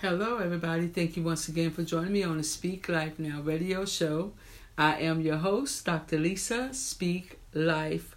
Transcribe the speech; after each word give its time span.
Hello, 0.00 0.38
everybody. 0.38 0.86
Thank 0.86 1.16
you 1.16 1.24
once 1.24 1.48
again 1.48 1.72
for 1.72 1.82
joining 1.82 2.12
me 2.12 2.22
on 2.22 2.36
the 2.36 2.44
Speak 2.44 2.88
Life 2.88 3.18
Now 3.18 3.40
radio 3.40 3.84
show. 3.84 4.32
I 4.78 5.00
am 5.00 5.20
your 5.20 5.38
host, 5.38 5.84
Dr. 5.86 6.18
Lisa 6.20 6.72
Speak 6.72 7.40
Life 7.52 8.14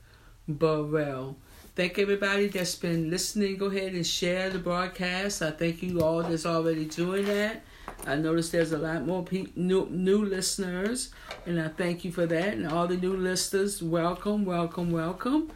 Burrell. 0.47 1.37
Thank 1.75 1.97
everybody 1.97 2.49
that's 2.49 2.75
been 2.75 3.09
listening. 3.09 3.57
Go 3.57 3.65
ahead 3.65 3.93
and 3.93 4.05
share 4.05 4.51
the 4.51 4.59
broadcast. 4.59 5.41
I 5.41 5.49
thank 5.49 5.81
you 5.81 6.03
all 6.03 6.21
that's 6.21 6.45
already 6.45 6.85
doing 6.85 7.25
that. 7.25 7.63
I 8.05 8.13
noticed 8.15 8.51
there's 8.51 8.73
a 8.73 8.77
lot 8.77 9.03
more 9.07 9.23
pe- 9.23 9.47
new 9.55 9.87
new 9.89 10.23
listeners, 10.23 11.11
and 11.47 11.59
I 11.59 11.69
thank 11.69 12.05
you 12.05 12.11
for 12.11 12.27
that. 12.27 12.53
And 12.53 12.67
all 12.67 12.85
the 12.85 12.97
new 12.97 13.17
listeners, 13.17 13.81
welcome, 13.81 14.45
welcome, 14.45 14.91
welcome. 14.91 15.51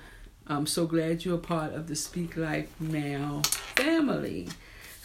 I'm 0.47 0.65
so 0.65 0.87
glad 0.87 1.23
you're 1.23 1.35
a 1.35 1.37
part 1.37 1.73
of 1.73 1.87
the 1.87 1.95
Speak 1.95 2.35
Life 2.35 2.69
Now 2.79 3.43
family. 3.75 4.49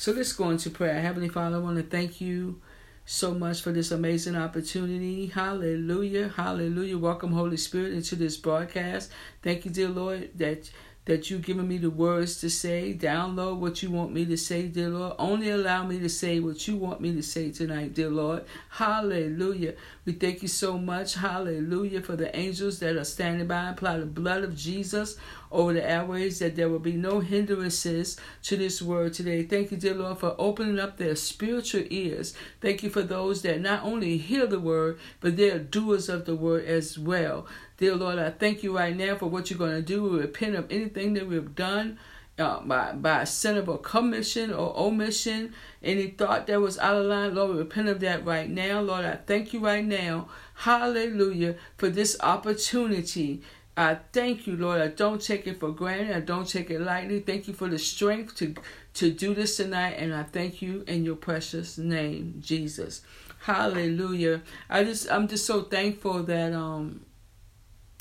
So 0.01 0.13
let's 0.13 0.33
go 0.33 0.49
into 0.49 0.71
prayer. 0.71 0.99
Heavenly 0.99 1.29
Father, 1.29 1.57
I 1.57 1.59
want 1.59 1.77
to 1.77 1.83
thank 1.83 2.23
you 2.23 2.59
so 3.05 3.35
much 3.35 3.61
for 3.61 3.71
this 3.71 3.91
amazing 3.91 4.35
opportunity. 4.35 5.27
Hallelujah. 5.27 6.33
Hallelujah. 6.35 6.97
Welcome, 6.97 7.33
Holy 7.33 7.59
Spirit, 7.59 7.93
into 7.93 8.17
this 8.17 8.39
broadcast. 8.39 9.11
Thank 9.43 9.67
you, 9.67 9.71
dear 9.71 9.91
Lord, 9.91 10.31
that 10.39 10.71
that 11.05 11.31
you've 11.31 11.43
given 11.43 11.67
me 11.69 11.77
the 11.77 11.91
words 11.91 12.41
to 12.41 12.49
say. 12.49 12.97
Download 12.99 13.59
what 13.59 13.83
you 13.83 13.91
want 13.91 14.13
me 14.13 14.25
to 14.25 14.37
say, 14.37 14.69
dear 14.69 14.89
Lord. 14.89 15.17
Only 15.19 15.51
allow 15.51 15.85
me 15.85 15.99
to 15.99 16.09
say 16.09 16.41
what 16.41 16.67
you 16.67 16.77
want 16.77 17.01
me 17.01 17.13
to 17.15 17.23
say 17.23 17.51
tonight, 17.51 17.95
dear 17.95 18.09
Lord. 18.09 18.45
Hallelujah. 18.71 19.75
We 20.07 20.13
thank 20.13 20.41
you 20.41 20.49
so 20.49 20.79
much. 20.79 21.15
Hallelujah. 21.15 22.01
For 22.01 22.17
the 22.17 22.35
angels 22.35 22.79
that 22.79 22.97
are 22.97 23.05
standing 23.05 23.47
by. 23.47 23.65
and 23.65 23.77
Apply 23.77 23.99
the 23.99 24.07
blood 24.07 24.45
of 24.45 24.57
Jesus 24.57 25.19
over 25.51 25.73
the 25.73 25.89
airways 25.89 26.39
that 26.39 26.57
there 26.57 26.69
will 26.69 26.79
be 26.79 26.93
no 26.93 27.21
hindrances 27.21 28.17
to 28.43 28.57
this 28.57 28.81
word 28.81 29.13
today. 29.13 29.43
Thank 29.43 29.71
you, 29.71 29.77
dear 29.77 29.95
Lord, 29.95 30.19
for 30.19 30.35
opening 30.39 30.79
up 30.79 30.97
their 30.97 31.17
spiritual 31.17 31.85
ears. 31.91 32.35
Thank 32.61 32.83
you 32.83 32.91
for 32.91 33.03
those 33.03 33.43
that 33.43 33.61
not 33.61 33.83
only 33.83 34.17
hear 34.17 34.47
the 34.47 34.61
word, 34.61 34.99
but 35.21 35.37
they 35.37 35.51
are 35.51 35.59
doers 35.59 36.09
of 36.09 36.25
the 36.25 36.37
word 36.37 36.65
as 36.65 36.99
well. 36.99 37.47
Dear 37.79 37.97
Lord, 37.97 38.19
I 38.19 38.31
thank 38.31 38.63
you 38.63 38.77
right 38.77 38.97
now 38.97 39.17
for 39.17 39.27
what 39.27 39.51
you're 39.51 39.59
going 39.59 39.77
to 39.77 39.83
do. 39.83 40.05
We 40.05 40.21
repent 40.21 40.55
of 40.55 40.71
anything 40.71 41.15
that 41.15 41.27
we've 41.27 41.55
done 41.55 41.99
uh, 42.41 42.61
by 42.61 42.93
by 42.93 43.25
sin 43.25 43.57
of 43.57 43.69
a 43.69 43.79
commission 43.79 44.53
or 44.53 44.77
omission, 44.77 45.53
any 45.83 46.09
thought 46.09 46.47
that 46.47 46.61
was 46.61 46.79
out 46.79 46.97
of 46.97 47.07
line, 47.07 47.35
Lord, 47.35 47.57
repent 47.57 47.89
of 47.89 48.01
that 48.01 48.25
right 48.25 48.49
now. 48.49 48.81
Lord, 48.81 49.05
I 49.05 49.17
thank 49.17 49.53
you 49.53 49.61
right 49.61 49.85
now. 49.85 50.29
Hallelujah 50.55 51.57
for 51.77 51.89
this 51.89 52.17
opportunity. 52.21 53.43
I 53.81 53.97
thank 54.13 54.47
you, 54.47 54.59
Lord. 54.59 54.83
I 54.83 54.89
don't 54.89 55.23
take 55.23 55.47
it 55.47 55.59
for 55.59 55.71
granted. 55.71 56.15
I 56.15 56.21
don't 56.21 56.47
take 56.47 56.69
it 56.69 56.83
lightly. 56.83 57.21
Thank 57.21 57.49
you 57.49 57.55
for 57.55 57.67
the 57.67 57.79
strength 57.79 58.37
to 58.37 58.55
to 58.93 59.11
do 59.11 59.33
this 59.33 59.57
tonight, 59.57 59.93
and 59.93 60.13
I 60.13 60.23
thank 60.23 60.61
you 60.61 60.85
in 60.87 61.03
your 61.03 61.17
precious 61.17 61.79
name, 61.79 62.35
Jesus. 62.43 63.01
Hallelujah. 63.39 64.43
I 64.69 64.85
just 64.85 65.11
I'm 65.11 65.29
just 65.29 65.47
so 65.47 65.63
thankful 65.63 66.23
that 66.25 66.53
um 66.53 67.07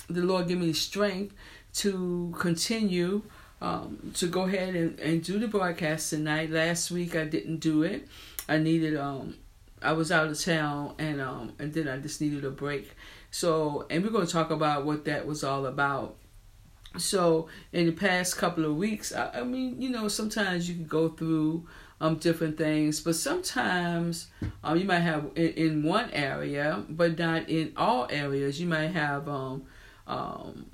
the 0.10 0.22
Lord 0.22 0.50
give 0.50 0.60
me 0.60 0.74
strength 0.74 1.34
to 1.76 2.36
continue 2.38 3.22
um, 3.62 4.12
to 4.16 4.28
go 4.28 4.42
ahead 4.42 4.76
and, 4.76 5.00
and 5.00 5.24
do 5.24 5.40
the 5.40 5.48
broadcast 5.48 6.10
tonight. 6.10 6.50
Last 6.52 6.92
week 6.92 7.16
I 7.16 7.24
didn't 7.24 7.60
do 7.62 7.84
it. 7.84 8.06
I 8.50 8.58
needed 8.58 8.98
um 8.98 9.36
I 9.82 9.94
was 9.94 10.12
out 10.12 10.28
of 10.28 10.38
town 10.44 10.96
and 11.00 11.22
um 11.22 11.54
and 11.58 11.74
then 11.74 11.88
I 11.88 12.00
just 12.00 12.20
needed 12.20 12.44
a 12.44 12.52
break. 12.52 12.92
So 13.32 13.86
and 13.90 14.04
we're 14.04 14.12
gonna 14.12 14.26
talk 14.26 14.52
about 14.52 14.86
what 14.86 15.06
that 15.06 15.26
was 15.28 15.44
all 15.44 15.66
about. 15.66 16.16
So 16.98 17.48
in 17.72 17.86
the 17.86 17.92
past 17.92 18.38
couple 18.38 18.66
of 18.66 18.76
weeks, 18.76 19.14
I, 19.14 19.42
I 19.42 19.44
mean, 19.44 19.80
you 19.82 19.90
know, 19.90 20.08
sometimes 20.08 20.68
you 20.68 20.76
can 20.76 20.86
go 20.86 21.10
through 21.10 21.68
um 22.02 22.16
different 22.16 22.58
things, 22.58 23.02
but 23.02 23.16
sometimes 23.16 24.28
um 24.64 24.78
you 24.78 24.86
might 24.86 25.00
have 25.00 25.32
in, 25.36 25.50
in 25.50 25.84
one 25.84 26.10
area, 26.12 26.84
but 26.90 27.18
not 27.18 27.50
in 27.50 27.74
all 27.78 28.08
areas. 28.10 28.60
You 28.60 28.68
might 28.68 28.88
have 28.88 29.28
um 29.30 29.64
um, 30.08 30.66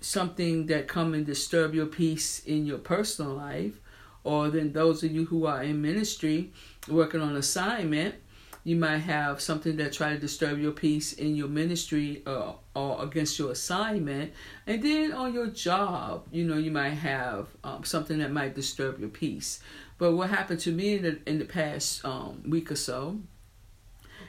something 0.00 0.66
that 0.66 0.88
come 0.88 1.14
and 1.14 1.24
disturb 1.24 1.74
your 1.74 1.86
peace 1.86 2.40
in 2.44 2.66
your 2.66 2.78
personal 2.78 3.32
life, 3.34 3.80
or 4.24 4.50
then 4.50 4.72
those 4.72 5.02
of 5.04 5.12
you 5.12 5.26
who 5.26 5.46
are 5.46 5.62
in 5.62 5.80
ministry 5.80 6.50
working 6.88 7.20
on 7.20 7.36
assignment, 7.36 8.16
you 8.64 8.76
might 8.76 8.98
have 8.98 9.40
something 9.40 9.76
that 9.76 9.92
try 9.92 10.12
to 10.12 10.18
disturb 10.18 10.58
your 10.58 10.72
peace 10.72 11.12
in 11.12 11.34
your 11.34 11.48
ministry 11.48 12.22
uh, 12.26 12.52
or 12.74 13.02
against 13.02 13.38
your 13.38 13.52
assignment, 13.52 14.32
and 14.66 14.82
then 14.82 15.12
on 15.12 15.32
your 15.32 15.46
job, 15.46 16.26
you 16.30 16.44
know, 16.44 16.56
you 16.56 16.70
might 16.70 16.90
have 16.90 17.48
um, 17.64 17.84
something 17.84 18.18
that 18.18 18.30
might 18.30 18.54
disturb 18.54 19.00
your 19.00 19.08
peace. 19.08 19.60
But 19.98 20.12
what 20.12 20.30
happened 20.30 20.60
to 20.60 20.72
me 20.72 20.94
in 20.94 21.02
the 21.02 21.18
in 21.26 21.38
the 21.38 21.44
past 21.44 22.04
um, 22.04 22.42
week 22.46 22.70
or 22.70 22.76
so, 22.76 23.18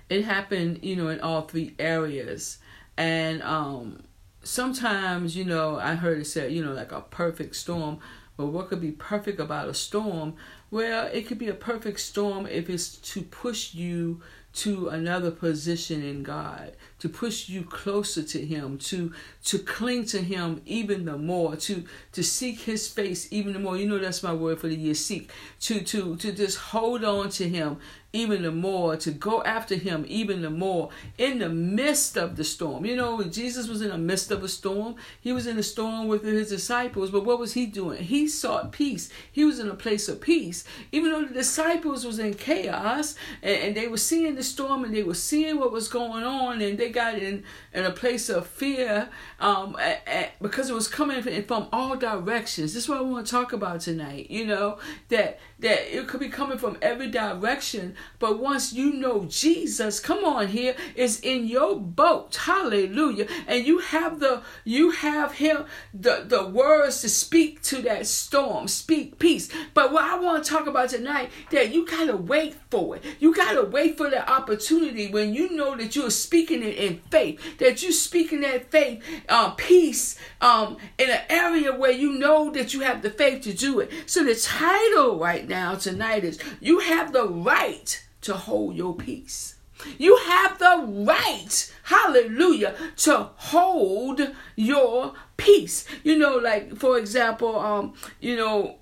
it 0.09 0.25
happened, 0.25 0.79
you 0.83 0.95
know, 0.95 1.09
in 1.09 1.19
all 1.19 1.41
three 1.41 1.75
areas, 1.77 2.57
and 2.97 3.41
um, 3.43 4.03
sometimes, 4.43 5.35
you 5.35 5.45
know, 5.45 5.77
I 5.77 5.95
heard 5.95 6.19
it 6.19 6.25
said, 6.25 6.51
you 6.51 6.63
know, 6.63 6.73
like 6.73 6.91
a 6.91 7.01
perfect 7.01 7.55
storm. 7.55 7.99
But 8.37 8.47
what 8.47 8.69
could 8.69 8.81
be 8.81 8.91
perfect 8.91 9.39
about 9.39 9.67
a 9.67 9.73
storm? 9.73 10.35
Well, 10.71 11.09
it 11.11 11.27
could 11.27 11.37
be 11.37 11.49
a 11.49 11.53
perfect 11.53 11.99
storm 11.99 12.47
if 12.47 12.69
it's 12.69 12.95
to 12.95 13.21
push 13.23 13.73
you 13.73 14.21
to 14.53 14.87
another 14.87 15.31
position 15.31 16.03
in 16.03 16.23
God, 16.23 16.73
to 16.99 17.07
push 17.09 17.47
you 17.49 17.63
closer 17.63 18.23
to 18.23 18.45
Him, 18.45 18.77
to 18.79 19.13
to 19.45 19.59
cling 19.59 20.05
to 20.05 20.21
Him 20.21 20.61
even 20.65 21.05
the 21.05 21.17
more, 21.17 21.57
to 21.57 21.83
to 22.13 22.23
seek 22.23 22.61
His 22.61 22.87
face 22.87 23.27
even 23.31 23.51
the 23.51 23.59
more. 23.59 23.77
You 23.77 23.87
know 23.87 23.99
that's 23.99 24.23
my 24.23 24.33
word 24.33 24.59
for 24.59 24.67
the 24.67 24.75
year. 24.75 24.93
Seek 24.93 25.29
to 25.61 25.81
to 25.81 26.15
to 26.15 26.31
just 26.31 26.57
hold 26.57 27.03
on 27.03 27.29
to 27.31 27.49
Him 27.49 27.77
even 28.13 28.43
the 28.43 28.51
more, 28.51 28.97
to 28.97 29.11
go 29.11 29.41
after 29.43 29.75
him 29.75 30.05
even 30.07 30.41
the 30.41 30.49
more 30.49 30.89
in 31.17 31.39
the 31.39 31.49
midst 31.49 32.17
of 32.17 32.35
the 32.35 32.43
storm. 32.43 32.85
You 32.85 32.95
know, 32.95 33.23
Jesus 33.23 33.67
was 33.67 33.81
in 33.81 33.89
the 33.89 33.97
midst 33.97 34.31
of 34.31 34.43
a 34.43 34.49
storm. 34.49 34.95
He 35.21 35.31
was 35.31 35.47
in 35.47 35.57
a 35.57 35.63
storm 35.63 36.07
with 36.07 36.23
his 36.23 36.49
disciples, 36.49 37.09
but 37.09 37.25
what 37.25 37.39
was 37.39 37.53
he 37.53 37.65
doing? 37.65 38.03
He 38.03 38.27
sought 38.27 38.71
peace. 38.71 39.09
He 39.31 39.45
was 39.45 39.59
in 39.59 39.69
a 39.69 39.75
place 39.75 40.09
of 40.09 40.19
peace. 40.19 40.65
Even 40.91 41.11
though 41.11 41.25
the 41.25 41.33
disciples 41.33 42.05
was 42.05 42.19
in 42.19 42.33
chaos 42.33 43.15
and, 43.41 43.57
and 43.57 43.75
they 43.75 43.87
were 43.87 43.97
seeing 43.97 44.35
the 44.35 44.43
storm 44.43 44.83
and 44.83 44.93
they 44.93 45.03
were 45.03 45.13
seeing 45.13 45.57
what 45.57 45.71
was 45.71 45.87
going 45.87 46.23
on 46.23 46.61
and 46.61 46.77
they 46.77 46.89
got 46.89 47.15
in, 47.15 47.43
in 47.73 47.85
a 47.85 47.91
place 47.91 48.27
of 48.27 48.45
fear 48.45 49.09
um, 49.39 49.77
at, 49.79 50.05
at, 50.05 50.39
because 50.41 50.69
it 50.69 50.73
was 50.73 50.87
coming 50.87 51.21
from 51.43 51.67
all 51.71 51.95
directions. 51.95 52.73
This 52.73 52.83
is 52.83 52.89
what 52.89 52.97
I 52.97 53.01
want 53.01 53.25
to 53.25 53.31
talk 53.31 53.53
about 53.53 53.81
tonight. 53.81 54.29
You 54.29 54.45
know, 54.45 54.79
that 55.09 55.39
that 55.59 55.95
it 55.95 56.07
could 56.07 56.19
be 56.19 56.29
coming 56.29 56.57
from 56.57 56.77
every 56.81 57.09
direction 57.09 57.95
but 58.19 58.39
once 58.39 58.73
you 58.73 58.93
know 58.93 59.25
Jesus, 59.25 59.99
come 59.99 60.23
on 60.23 60.47
here, 60.47 60.75
is 60.95 61.19
in 61.19 61.47
your 61.47 61.79
boat. 61.79 62.35
Hallelujah. 62.35 63.27
And 63.47 63.65
you 63.65 63.79
have 63.79 64.19
the 64.19 64.41
you 64.63 64.91
have 64.91 65.33
him 65.33 65.65
the, 65.93 66.23
the 66.27 66.45
words 66.45 67.01
to 67.01 67.09
speak 67.09 67.61
to 67.63 67.81
that 67.83 68.07
storm. 68.07 68.67
Speak 68.67 69.19
peace. 69.19 69.49
But 69.73 69.91
what 69.91 70.03
I 70.03 70.19
want 70.19 70.43
to 70.43 70.49
talk 70.49 70.67
about 70.67 70.89
tonight, 70.89 71.31
that 71.51 71.73
you 71.73 71.85
gotta 71.85 72.15
wait 72.15 72.55
for 72.69 72.95
it. 72.95 73.03
You 73.19 73.33
gotta 73.33 73.63
wait 73.63 73.97
for 73.97 74.09
the 74.09 74.29
opportunity 74.29 75.09
when 75.09 75.33
you 75.33 75.51
know 75.51 75.75
that 75.75 75.95
you're 75.95 76.09
speaking 76.09 76.63
it 76.63 76.75
in 76.75 76.99
faith, 77.09 77.57
that 77.57 77.81
you're 77.81 77.91
speaking 77.91 78.41
that 78.41 78.71
faith, 78.71 79.03
um, 79.29 79.55
peace, 79.55 80.17
um, 80.41 80.77
in 80.97 81.09
an 81.09 81.21
area 81.29 81.75
where 81.75 81.91
you 81.91 82.13
know 82.13 82.51
that 82.51 82.73
you 82.73 82.81
have 82.81 83.01
the 83.01 83.09
faith 83.09 83.43
to 83.43 83.53
do 83.53 83.79
it. 83.79 83.91
So 84.05 84.23
the 84.23 84.35
title 84.35 85.19
right 85.19 85.47
now 85.47 85.75
tonight 85.75 86.23
is 86.23 86.39
You 86.59 86.79
Have 86.79 87.13
the 87.13 87.27
Right 87.27 87.90
to 88.21 88.33
hold 88.33 88.75
your 88.75 88.95
peace. 88.95 89.55
You 89.97 90.15
have 90.17 90.59
the 90.59 90.85
right, 91.07 91.73
hallelujah, 91.83 92.75
to 92.97 93.29
hold 93.35 94.21
your 94.55 95.13
peace. 95.37 95.85
You 96.03 96.17
know, 96.17 96.37
like 96.37 96.75
for 96.77 96.97
example, 96.97 97.57
um, 97.59 97.93
you 98.19 98.35
know, 98.35 98.77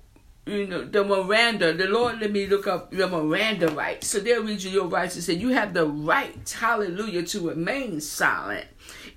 you 0.46 0.66
know, 0.66 0.84
the 0.84 1.04
Miranda, 1.04 1.72
the 1.72 1.86
Lord 1.86 2.20
let 2.20 2.32
me 2.32 2.46
look 2.46 2.66
up 2.66 2.90
the 2.90 3.06
Miranda 3.06 3.68
rights. 3.68 4.08
So 4.08 4.18
they'll 4.18 4.42
read 4.42 4.62
you 4.62 4.70
your 4.70 4.86
rights 4.86 5.14
and 5.14 5.24
say 5.24 5.34
you 5.34 5.50
have 5.50 5.74
the 5.74 5.86
right, 5.86 6.56
hallelujah, 6.58 7.22
to 7.24 7.48
remain 7.48 8.00
silent. 8.00 8.66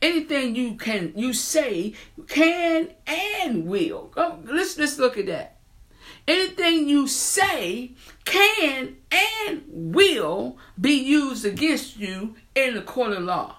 Anything 0.02 0.56
you 0.56 0.76
can 0.76 1.14
you 1.16 1.34
say 1.34 1.96
can 2.28 2.90
and 3.08 3.66
will. 3.66 4.12
Oh, 4.16 4.40
let's 4.46 4.78
let's 4.78 4.98
look 5.00 5.18
at 5.18 5.26
that. 5.28 5.58
Anything 6.28 6.88
you 6.88 7.08
say 7.08 7.92
can 8.26 8.96
and 9.12 9.64
will 9.68 10.58
be 10.80 10.94
used 10.94 11.46
against 11.46 11.98
you 11.98 12.36
in 12.56 12.76
the 12.76 12.82
court 12.82 13.12
of 13.14 13.24
law. 13.24 13.58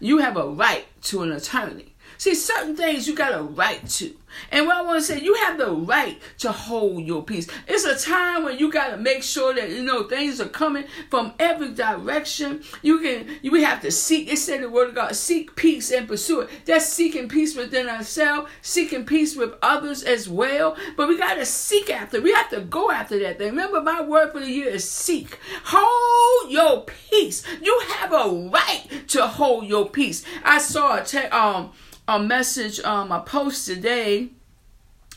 You 0.00 0.18
have 0.18 0.36
a 0.36 0.48
right 0.48 0.86
to 1.02 1.22
an 1.22 1.30
attorney. 1.32 1.93
See, 2.18 2.34
certain 2.34 2.76
things 2.76 3.06
you 3.08 3.14
got 3.14 3.34
a 3.34 3.42
right 3.42 3.86
to. 3.90 4.14
And 4.50 4.66
what 4.66 4.76
I 4.76 4.82
want 4.82 5.00
to 5.00 5.04
say, 5.04 5.20
you 5.20 5.34
have 5.34 5.58
the 5.58 5.70
right 5.70 6.20
to 6.38 6.52
hold 6.52 7.04
your 7.04 7.22
peace. 7.22 7.48
It's 7.66 7.84
a 7.84 7.96
time 7.96 8.44
when 8.44 8.58
you 8.58 8.70
got 8.70 8.88
to 8.88 8.96
make 8.96 9.22
sure 9.22 9.54
that 9.54 9.70
you 9.70 9.82
know 9.82 10.04
things 10.04 10.40
are 10.40 10.48
coming 10.48 10.84
from 11.10 11.34
every 11.38 11.72
direction. 11.72 12.62
You 12.82 13.00
can, 13.00 13.28
you 13.42 13.54
have 13.64 13.80
to 13.82 13.90
seek. 13.90 14.32
It 14.32 14.38
said 14.38 14.62
the 14.62 14.68
word 14.68 14.90
of 14.90 14.94
God, 14.94 15.14
seek 15.14 15.54
peace 15.56 15.90
and 15.90 16.08
pursue 16.08 16.42
it. 16.42 16.50
That's 16.64 16.86
seeking 16.86 17.28
peace 17.28 17.54
within 17.56 17.88
ourselves, 17.88 18.50
seeking 18.62 19.04
peace 19.04 19.36
with 19.36 19.54
others 19.62 20.02
as 20.02 20.28
well. 20.28 20.76
But 20.96 21.08
we 21.08 21.18
got 21.18 21.34
to 21.34 21.46
seek 21.46 21.90
after. 21.90 22.20
We 22.20 22.32
have 22.32 22.50
to 22.50 22.60
go 22.60 22.90
after 22.90 23.18
that 23.20 23.38
thing. 23.38 23.50
Remember, 23.50 23.80
my 23.80 24.02
word 24.02 24.32
for 24.32 24.40
the 24.40 24.50
year 24.50 24.68
is 24.68 24.88
seek. 24.88 25.38
Hold 25.64 26.52
your 26.52 26.82
peace. 26.82 27.44
You 27.62 27.80
have 27.88 28.12
a 28.12 28.50
right 28.50 29.04
to 29.08 29.26
hold 29.26 29.66
your 29.66 29.88
peace. 29.88 30.24
I 30.44 30.58
saw 30.58 30.98
a 30.98 31.04
te- 31.04 31.18
um 31.28 31.72
a 32.06 32.18
message, 32.18 32.80
um, 32.80 33.12
a 33.12 33.20
post 33.20 33.66
today, 33.66 34.30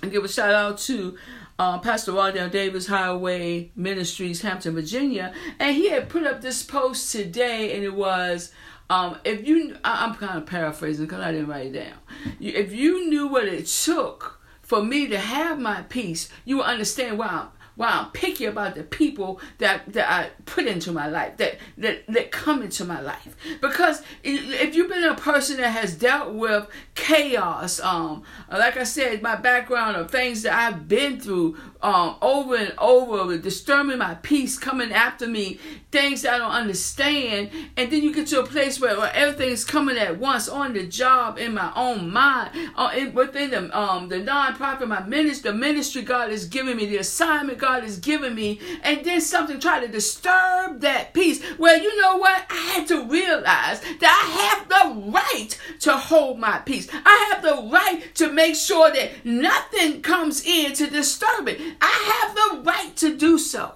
and 0.01 0.11
give 0.11 0.23
a 0.23 0.27
shout 0.27 0.53
out 0.53 0.77
to 0.79 1.17
uh, 1.59 1.79
Pastor 1.79 2.13
Wardell 2.13 2.49
Davis 2.49 2.87
Highway 2.87 3.71
Ministries, 3.75 4.41
Hampton, 4.41 4.75
Virginia, 4.75 5.33
and 5.59 5.75
he 5.75 5.89
had 5.89 6.09
put 6.09 6.25
up 6.25 6.41
this 6.41 6.63
post 6.63 7.11
today, 7.11 7.75
and 7.75 7.83
it 7.83 7.95
was. 7.95 8.51
Um, 8.89 9.17
if 9.25 9.45
you, 9.45 9.75
I'm 9.83 10.15
kind 10.15 10.37
of 10.37 10.45
paraphrasing 10.45 11.07
because 11.07 11.19
I 11.19 11.33
didn't 11.33 11.47
write 11.47 11.65
it 11.65 11.73
down. 11.73 11.97
If 12.39 12.71
you 12.71 13.09
knew 13.09 13.27
what 13.27 13.45
it 13.45 13.65
took 13.65 14.39
for 14.61 14.81
me 14.81 15.07
to 15.07 15.19
have 15.19 15.59
my 15.59 15.81
peace, 15.81 16.29
you 16.45 16.57
would 16.57 16.67
understand 16.67 17.17
why 17.17 17.27
I'm 17.27 17.47
why 17.77 17.89
I'm 17.89 18.11
picky 18.11 18.45
about 18.45 18.75
the 18.75 18.83
people 18.83 19.39
that, 19.59 19.93
that 19.93 20.11
I 20.11 20.31
put 20.45 20.65
into 20.65 20.91
my 20.91 21.07
life, 21.07 21.37
that, 21.37 21.57
that, 21.77 22.05
that 22.07 22.31
come 22.31 22.63
into 22.63 22.83
my 22.83 22.99
life. 22.99 23.35
Because 23.61 24.01
if 24.23 24.75
you've 24.75 24.89
been 24.89 25.03
a 25.03 25.15
person 25.15 25.57
that 25.57 25.69
has 25.69 25.95
dealt 25.95 26.33
with 26.33 26.67
chaos, 26.95 27.79
um, 27.79 28.23
like 28.51 28.77
I 28.77 28.83
said, 28.83 29.21
my 29.21 29.35
background 29.35 29.95
of 29.95 30.09
things 30.09 30.41
that 30.41 30.53
I've 30.53 30.87
been 30.87 31.19
through 31.19 31.55
um, 31.81 32.15
over 32.21 32.55
and 32.55 32.73
over, 32.77 33.37
disturbing 33.37 33.99
my 33.99 34.15
peace, 34.15 34.57
coming 34.57 34.91
after 34.91 35.27
me, 35.27 35.59
things 35.91 36.25
I 36.25 36.37
don't 36.37 36.51
understand, 36.51 37.49
and 37.75 37.91
then 37.91 38.01
you 38.01 38.13
get 38.13 38.27
to 38.27 38.41
a 38.41 38.45
place 38.45 38.79
where, 38.79 38.97
where 38.97 39.13
everything's 39.13 39.63
coming 39.63 39.97
at 39.97 40.19
once 40.19 40.49
on 40.49 40.73
the 40.73 40.87
job, 40.87 41.37
in 41.37 41.53
my 41.53 41.71
own 41.75 42.09
mind, 42.11 42.51
uh, 42.75 42.91
in, 42.95 43.13
within 43.13 43.51
the 43.51 43.77
um, 43.77 44.09
the 44.09 44.17
nonprofit, 44.17 44.87
my 44.87 45.03
ministry, 45.03 45.51
the 45.51 45.57
ministry 45.57 46.01
God 46.01 46.31
is 46.31 46.45
giving 46.45 46.77
me, 46.77 46.85
the 46.85 46.97
assignment 46.97 47.59
God 47.59 47.83
is 47.83 47.99
giving 47.99 48.33
me, 48.33 48.59
and 48.83 49.05
then 49.05 49.21
something 49.21 49.59
try 49.59 49.79
to 49.79 49.87
disturb 49.87 50.81
that 50.81 51.13
peace. 51.13 51.41
Well, 51.57 51.77
you 51.79 52.01
know 52.01 52.17
what? 52.17 52.45
I 52.49 52.73
had 52.75 52.87
to 52.87 53.03
realize 53.05 53.81
that 53.81 54.01
I 54.01 54.31
have 54.41 54.67
the 54.67 55.11
right 55.11 55.36
to 55.81 55.97
hold 55.97 56.39
my 56.39 56.59
peace. 56.59 56.87
I 56.91 57.31
have 57.31 57.43
the 57.43 57.69
right 57.71 58.03
to 58.15 58.31
make 58.31 58.55
sure 58.55 58.91
that 58.91 59.25
nothing 59.25 60.01
comes 60.01 60.45
in 60.45 60.73
to 60.73 60.89
disturb 60.89 61.47
it. 61.47 61.59
I 61.81 62.23
have 62.23 62.35
the 62.35 62.69
right 62.69 62.95
to 62.97 63.17
do 63.17 63.37
so. 63.37 63.73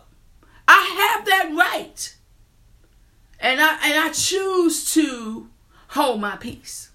I 0.67 1.15
have 1.15 1.25
that 1.25 1.55
right. 1.55 2.15
And 3.39 3.59
I 3.59 3.73
and 3.83 3.99
I 3.99 4.11
choose 4.11 4.93
to 4.93 5.49
hold 5.89 6.21
my 6.21 6.37
peace. 6.37 6.91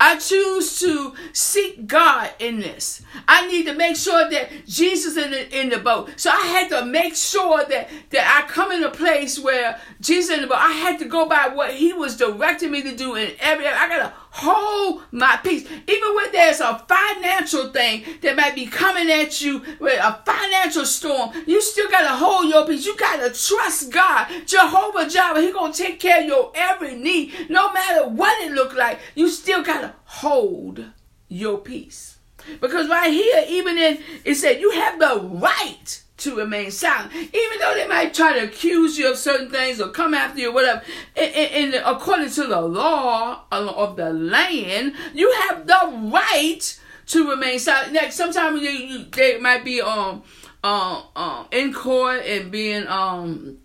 I 0.00 0.18
choose 0.18 0.80
to 0.80 1.14
seek 1.32 1.86
God 1.86 2.30
in 2.38 2.58
this. 2.58 3.02
I 3.28 3.46
need 3.46 3.66
to 3.66 3.74
make 3.74 3.96
sure 3.96 4.28
that 4.28 4.66
Jesus 4.66 5.16
in 5.16 5.30
the 5.30 5.60
in 5.60 5.68
the 5.68 5.78
boat. 5.78 6.10
So 6.16 6.30
I 6.30 6.46
had 6.46 6.68
to 6.70 6.84
make 6.84 7.14
sure 7.14 7.64
that 7.64 7.88
that 8.10 8.42
I 8.44 8.48
come 8.48 8.72
in 8.72 8.82
a 8.82 8.90
place 8.90 9.38
where 9.38 9.80
Jesus 10.00 10.34
in 10.34 10.42
the 10.42 10.48
boat. 10.48 10.58
I 10.58 10.72
had 10.72 10.98
to 10.98 11.04
go 11.04 11.28
by 11.28 11.48
what 11.48 11.74
He 11.74 11.92
was 11.92 12.16
directing 12.16 12.72
me 12.72 12.82
to 12.82 12.96
do 12.96 13.14
in 13.14 13.32
every. 13.38 13.66
I 13.66 13.88
gotta 13.88 14.12
hold 14.34 15.02
my 15.12 15.38
peace, 15.44 15.62
even 15.86 16.14
when 16.16 16.32
there's 16.32 16.60
a 16.60 16.84
financial 16.88 17.70
thing 17.72 18.02
that 18.20 18.36
might 18.36 18.54
be 18.56 18.66
coming 18.66 19.08
at 19.08 19.40
you 19.40 19.62
with 19.78 19.98
a 20.02 20.20
financial 20.26 20.84
storm. 20.84 21.30
You 21.46 21.62
still 21.62 21.88
gotta 21.88 22.16
hold 22.16 22.50
your 22.50 22.66
peace. 22.66 22.84
You 22.84 22.96
gotta 22.96 23.30
trust 23.30 23.92
God, 23.92 24.26
Jehovah 24.44 25.08
Jireh. 25.08 25.40
He 25.40 25.52
gonna 25.52 25.72
take 25.72 26.00
care 26.00 26.20
of 26.20 26.26
your 26.26 26.52
every 26.54 26.96
need, 26.96 27.48
no 27.48 27.72
matter 27.72 28.08
what 28.08 28.42
it 28.44 28.52
look 28.52 28.74
like. 28.74 28.98
You 29.14 29.28
still 29.28 29.62
gotta 29.62 29.94
hold 30.04 30.84
your 31.28 31.58
peace. 31.58 32.13
Because 32.60 32.88
right 32.88 33.12
here, 33.12 33.44
even 33.48 33.78
in 33.78 33.98
it 34.24 34.34
said 34.36 34.60
you 34.60 34.70
have 34.72 34.98
the 34.98 35.20
right 35.40 36.02
to 36.16 36.36
remain 36.36 36.70
silent, 36.70 37.12
even 37.12 37.58
though 37.60 37.74
they 37.74 37.88
might 37.88 38.14
try 38.14 38.38
to 38.38 38.44
accuse 38.44 38.96
you 38.96 39.10
of 39.10 39.18
certain 39.18 39.50
things 39.50 39.80
or 39.80 39.88
come 39.88 40.14
after 40.14 40.40
you, 40.40 40.50
or 40.50 40.54
whatever. 40.54 40.82
And, 41.16 41.74
according 41.74 42.30
to 42.30 42.44
the 42.46 42.60
law 42.60 43.44
of 43.50 43.96
the 43.96 44.12
land, 44.12 44.94
you 45.12 45.32
have 45.48 45.66
the 45.66 46.10
right 46.12 46.80
to 47.06 47.28
remain 47.28 47.58
silent. 47.58 47.92
Next, 47.92 48.14
sometimes 48.14 48.62
you, 48.62 49.04
they 49.10 49.38
might 49.38 49.64
be 49.64 49.80
um 49.80 50.22
um 50.62 51.02
um 51.16 51.46
in 51.50 51.72
court 51.74 52.24
and 52.24 52.50
being 52.50 52.86
um 52.86 53.58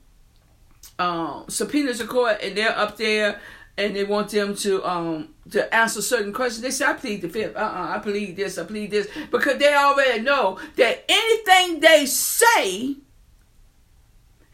um 0.98 1.46
subpoenas 1.48 2.00
to 2.00 2.08
court, 2.08 2.40
and 2.42 2.58
they're 2.58 2.78
up 2.78 2.98
there 2.98 3.40
and 3.80 3.96
they 3.96 4.04
want 4.04 4.30
them 4.30 4.56
to 4.56 4.86
um 4.86 5.30
to 5.52 5.74
answer 5.74 6.02
certain 6.02 6.34
questions. 6.34 6.62
They 6.62 6.72
say, 6.72 6.86
I 6.86 6.94
plead 6.94 7.22
the 7.22 7.30
fifth. 7.30 7.56
Uh-uh, 7.56 7.96
I 7.96 8.00
plead 8.00 8.36
this, 8.36 8.58
I 8.58 8.66
plead 8.66 8.92
this. 8.92 9.08
Because 9.32 9.58
they 9.58 9.74
already 9.74 10.22
know 10.22 10.60
that 10.76 11.06
anything 11.10 11.80
they 11.80 12.06
say 12.06 12.98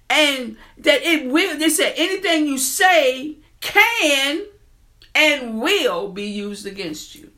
and 0.09 0.55
that 0.77 1.01
it 1.01 1.29
will, 1.29 1.57
they 1.57 1.69
said 1.69 1.93
anything 1.97 2.47
you 2.47 2.57
say 2.57 3.37
can 3.59 4.45
and 5.13 5.59
will 5.59 6.09
be 6.09 6.23
used 6.23 6.65
against 6.65 7.15
you. 7.15 7.31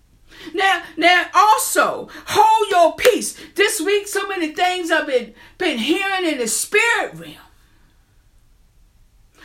Now, 0.53 0.83
now 0.97 1.25
also 1.33 2.09
hold 2.27 2.69
your 2.69 2.95
peace. 2.95 3.39
This 3.55 3.81
week, 3.81 4.07
so 4.07 4.27
many 4.27 4.53
things 4.53 4.91
I've 4.91 5.07
been 5.07 5.33
been 5.57 5.79
hearing 5.79 6.31
in 6.31 6.37
the 6.37 6.47
spirit 6.47 7.15
realm. 7.15 7.46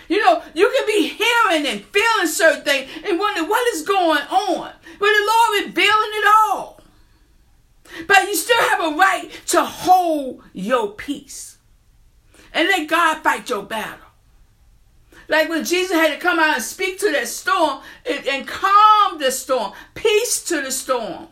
You 0.08 0.20
know, 0.20 0.42
you 0.54 0.70
can 0.76 0.86
be 0.86 1.08
hearing 1.08 1.66
and 1.66 1.84
feeling 1.84 2.26
certain 2.26 2.62
things 2.64 2.90
and 3.04 3.18
wondering 3.18 3.48
what 3.48 3.74
is 3.74 3.82
going 3.82 4.22
on. 4.22 4.72
But 4.98 5.06
the 5.06 5.30
Lord 5.32 5.66
revealing 5.66 6.10
it 6.12 6.34
all. 6.50 6.80
But 8.06 8.22
you 8.24 8.34
still 8.34 8.62
have 8.70 8.92
a 8.92 8.96
right 8.96 9.30
to 9.48 9.64
hold 9.64 10.42
your 10.52 10.92
peace. 10.92 11.58
And 12.54 12.68
let 12.68 12.88
God 12.88 13.22
fight 13.22 13.48
your 13.48 13.62
battle. 13.62 14.06
Like 15.28 15.48
when 15.48 15.64
Jesus 15.64 15.96
had 15.96 16.12
to 16.12 16.18
come 16.18 16.38
out 16.38 16.56
and 16.56 16.62
speak 16.62 16.98
to 17.00 17.10
that 17.12 17.28
storm 17.28 17.80
and, 18.04 18.26
and 18.26 18.46
calm 18.46 19.18
the 19.18 19.30
storm, 19.30 19.72
peace 19.94 20.44
to 20.44 20.60
the 20.60 20.70
storm. 20.70 21.28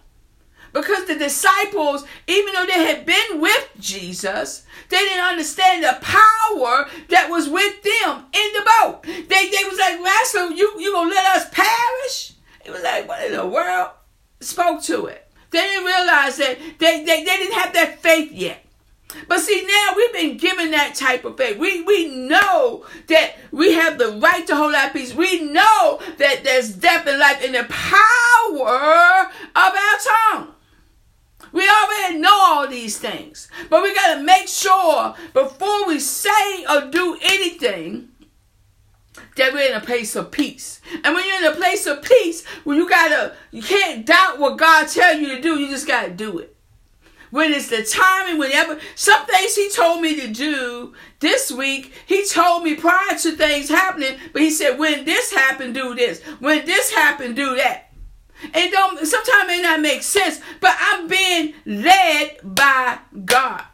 Because 0.72 1.06
the 1.06 1.16
disciples, 1.16 2.04
even 2.26 2.54
though 2.54 2.66
they 2.66 2.84
had 2.84 3.04
been 3.04 3.40
with 3.40 3.68
Jesus, 3.78 4.64
they 4.88 4.98
didn't 4.98 5.24
understand 5.24 5.82
the 5.82 5.98
power 6.00 6.88
that 7.08 7.28
was 7.30 7.48
with 7.48 7.82
them 7.82 8.24
in 8.32 8.52
the 8.52 8.70
boat. 8.80 9.02
They, 9.02 9.50
they 9.50 9.64
was 9.68 9.78
like, 9.78 10.02
Master, 10.02 10.50
you, 10.50 10.72
you 10.78 10.92
gonna 10.92 11.10
let 11.10 11.36
us 11.36 11.48
perish? 11.50 12.32
It 12.64 12.70
was 12.70 12.82
like, 12.82 13.08
what 13.08 13.24
in 13.24 13.36
the 13.36 13.46
world? 13.46 13.90
Spoke 14.40 14.82
to 14.84 15.06
it. 15.06 15.26
They 15.50 15.60
didn't 15.60 15.84
realize 15.84 16.36
that 16.36 16.58
they, 16.78 17.04
they, 17.04 17.24
they 17.24 17.36
didn't 17.36 17.58
have 17.58 17.72
that 17.74 18.00
faith 18.00 18.30
yet. 18.32 18.64
But 19.26 19.40
see, 19.40 19.64
now 19.66 19.94
we've 19.96 20.12
been 20.12 20.36
given 20.36 20.70
that 20.70 20.94
type 20.94 21.24
of 21.24 21.36
faith. 21.36 21.58
We 21.58 21.82
we 21.82 22.14
know 22.14 22.86
that 23.08 23.36
we 23.50 23.72
have 23.72 23.98
the 23.98 24.12
right 24.12 24.46
to 24.46 24.54
hold 24.54 24.74
our 24.74 24.90
peace. 24.90 25.14
We 25.14 25.42
know 25.42 26.00
that 26.18 26.44
there's 26.44 26.72
death 26.74 27.08
and 27.08 27.18
life 27.18 27.42
in 27.42 27.52
the 27.52 27.64
power 27.64 29.30
of 29.56 29.56
our 29.56 29.98
tongue. 30.32 30.54
We 31.52 31.68
already 31.68 32.18
know 32.18 32.38
all 32.40 32.68
these 32.68 32.98
things. 32.98 33.48
But 33.68 33.82
we 33.82 33.94
got 33.94 34.14
to 34.14 34.22
make 34.22 34.48
sure 34.48 35.14
before 35.32 35.86
we 35.86 35.98
say 35.98 36.64
or 36.66 36.90
do 36.90 37.18
anything 37.22 38.08
that 39.36 39.52
we're 39.52 39.70
in 39.70 39.76
a 39.76 39.80
place 39.80 40.16
of 40.16 40.30
peace. 40.30 40.80
And 41.04 41.14
when 41.14 41.26
you're 41.26 41.38
in 41.38 41.52
a 41.52 41.56
place 41.56 41.86
of 41.86 42.02
peace, 42.02 42.44
when 42.64 42.76
you 42.76 42.88
gotta, 42.88 43.34
you 43.50 43.62
can't 43.62 44.06
doubt 44.06 44.38
what 44.38 44.58
God 44.58 44.88
tell 44.88 45.16
you 45.16 45.34
to 45.34 45.40
do. 45.40 45.58
You 45.58 45.68
just 45.68 45.86
gotta 45.86 46.10
do 46.10 46.38
it. 46.38 46.56
When 47.30 47.52
it's 47.52 47.68
the 47.68 47.84
timing, 47.84 48.38
whenever 48.38 48.78
some 48.96 49.24
things 49.26 49.54
He 49.54 49.70
told 49.70 50.02
me 50.02 50.20
to 50.20 50.28
do 50.28 50.94
this 51.20 51.50
week, 51.50 51.92
He 52.06 52.26
told 52.26 52.64
me 52.64 52.74
prior 52.74 53.16
to 53.18 53.32
things 53.32 53.68
happening, 53.68 54.18
but 54.32 54.42
He 54.42 54.50
said, 54.50 54.78
when 54.78 55.04
this 55.04 55.32
happened, 55.32 55.74
do 55.74 55.94
this. 55.94 56.22
When 56.40 56.66
this 56.66 56.92
happened, 56.92 57.36
do 57.36 57.56
that. 57.56 57.89
It 58.42 58.72
don't 58.72 59.06
sometimes 59.06 59.46
may 59.46 59.62
not 59.62 59.80
make 59.80 60.02
sense, 60.02 60.40
but 60.60 60.76
I'm 60.78 61.08
being 61.08 61.54
led 61.66 62.38
by 62.42 62.98
God. 63.24 63.64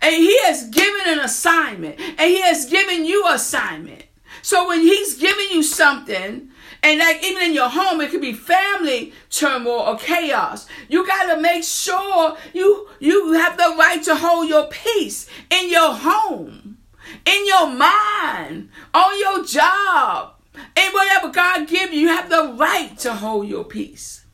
And 0.00 0.14
He 0.14 0.38
has 0.42 0.68
given 0.68 1.02
an 1.06 1.20
assignment, 1.20 1.98
and 2.00 2.20
He 2.20 2.40
has 2.42 2.66
given 2.66 3.04
you 3.04 3.26
assignment. 3.28 4.04
So 4.42 4.68
when 4.68 4.80
He's 4.80 5.18
giving 5.18 5.46
you 5.50 5.62
something, 5.62 6.50
and 6.84 6.98
like 6.98 7.24
even 7.24 7.44
in 7.44 7.54
your 7.54 7.70
home, 7.70 8.02
it 8.02 8.10
could 8.10 8.20
be 8.20 8.34
family 8.34 9.14
turmoil 9.30 9.80
or 9.80 9.96
chaos. 9.96 10.66
You 10.88 11.06
gotta 11.06 11.40
make 11.40 11.64
sure 11.64 12.36
you 12.52 12.88
you 13.00 13.32
have 13.32 13.56
the 13.56 13.74
right 13.78 14.02
to 14.02 14.14
hold 14.14 14.48
your 14.48 14.66
peace 14.66 15.26
in 15.50 15.70
your 15.70 15.94
home, 15.94 16.76
in 17.24 17.46
your 17.46 17.68
mind, 17.68 18.68
on 18.92 19.18
your 19.18 19.44
job, 19.44 20.33
and 20.54 20.94
whatever 20.94 21.30
God 21.30 21.68
give 21.68 21.92
you, 21.92 22.00
you 22.00 22.08
have 22.08 22.30
the 22.30 22.54
right 22.58 22.96
to 22.98 23.14
hold 23.14 23.48
your 23.48 23.64
peace. 23.64 24.24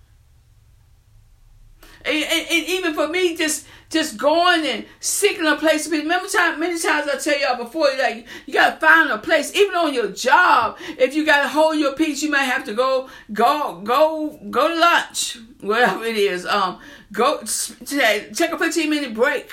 And, 2.05 2.17
and, 2.17 2.47
and, 2.51 2.67
even 2.67 2.95
for 2.95 3.09
me, 3.09 3.37
just 3.37 3.67
just 3.91 4.17
going 4.17 4.65
and 4.65 4.87
seeking 5.01 5.47
a 5.47 5.57
place 5.57 5.85
to 5.85 5.91
be. 5.91 5.99
Remember, 5.99 6.29
time 6.29 6.59
many 6.59 6.81
times 6.81 7.09
I 7.13 7.19
tell 7.19 7.39
y'all 7.39 7.63
before, 7.63 7.89
like 7.99 8.27
you 8.47 8.55
gotta 8.55 8.81
find 8.81 9.11
a 9.11 9.19
place, 9.19 9.55
even 9.55 9.75
on 9.75 9.93
your 9.93 10.09
job. 10.09 10.79
If 10.97 11.15
you 11.15 11.27
gotta 11.27 11.49
hold 11.49 11.77
your 11.77 11.95
peace, 11.95 12.23
you 12.23 12.31
might 12.31 12.45
have 12.45 12.65
to 12.65 12.75
go 12.75 13.11
go 13.33 13.83
go 13.85 14.39
go 14.51 14.69
to 14.69 14.81
lunch, 14.81 15.37
whatever 15.61 16.05
it 16.05 16.17
is. 16.17 16.47
Um, 16.47 16.79
go 17.13 17.43
take 17.85 18.53
a 18.53 18.59
fifteen 18.59 18.89
minute 18.89 19.13
break. 19.13 19.53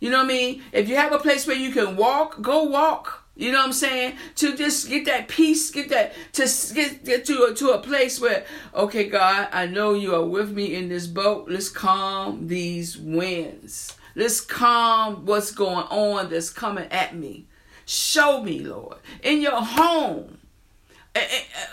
You 0.00 0.10
know 0.10 0.18
what 0.18 0.24
I 0.26 0.28
mean? 0.28 0.62
If 0.72 0.88
you 0.88 0.96
have 0.96 1.12
a 1.12 1.18
place 1.18 1.46
where 1.46 1.56
you 1.56 1.72
can 1.72 1.96
walk, 1.96 2.42
go 2.42 2.64
walk. 2.64 3.17
You 3.38 3.52
know 3.52 3.58
what 3.58 3.66
I'm 3.66 3.72
saying? 3.72 4.16
To 4.36 4.56
just 4.56 4.88
get 4.88 5.04
that 5.04 5.28
peace, 5.28 5.70
get 5.70 5.90
that 5.90 6.12
to 6.32 6.74
get, 6.74 7.04
get 7.04 7.24
to 7.26 7.44
a, 7.44 7.54
to 7.54 7.70
a 7.70 7.78
place 7.78 8.20
where, 8.20 8.44
okay, 8.74 9.08
God, 9.08 9.48
I 9.52 9.66
know 9.66 9.94
you 9.94 10.12
are 10.16 10.24
with 10.24 10.50
me 10.50 10.74
in 10.74 10.88
this 10.88 11.06
boat. 11.06 11.48
Let's 11.48 11.68
calm 11.68 12.48
these 12.48 12.98
winds. 12.98 13.96
Let's 14.16 14.40
calm 14.40 15.24
what's 15.24 15.52
going 15.52 15.86
on 15.86 16.30
that's 16.30 16.50
coming 16.50 16.88
at 16.90 17.14
me. 17.14 17.46
Show 17.86 18.42
me, 18.42 18.58
Lord, 18.58 18.96
in 19.22 19.40
your 19.40 19.62
home, 19.62 20.38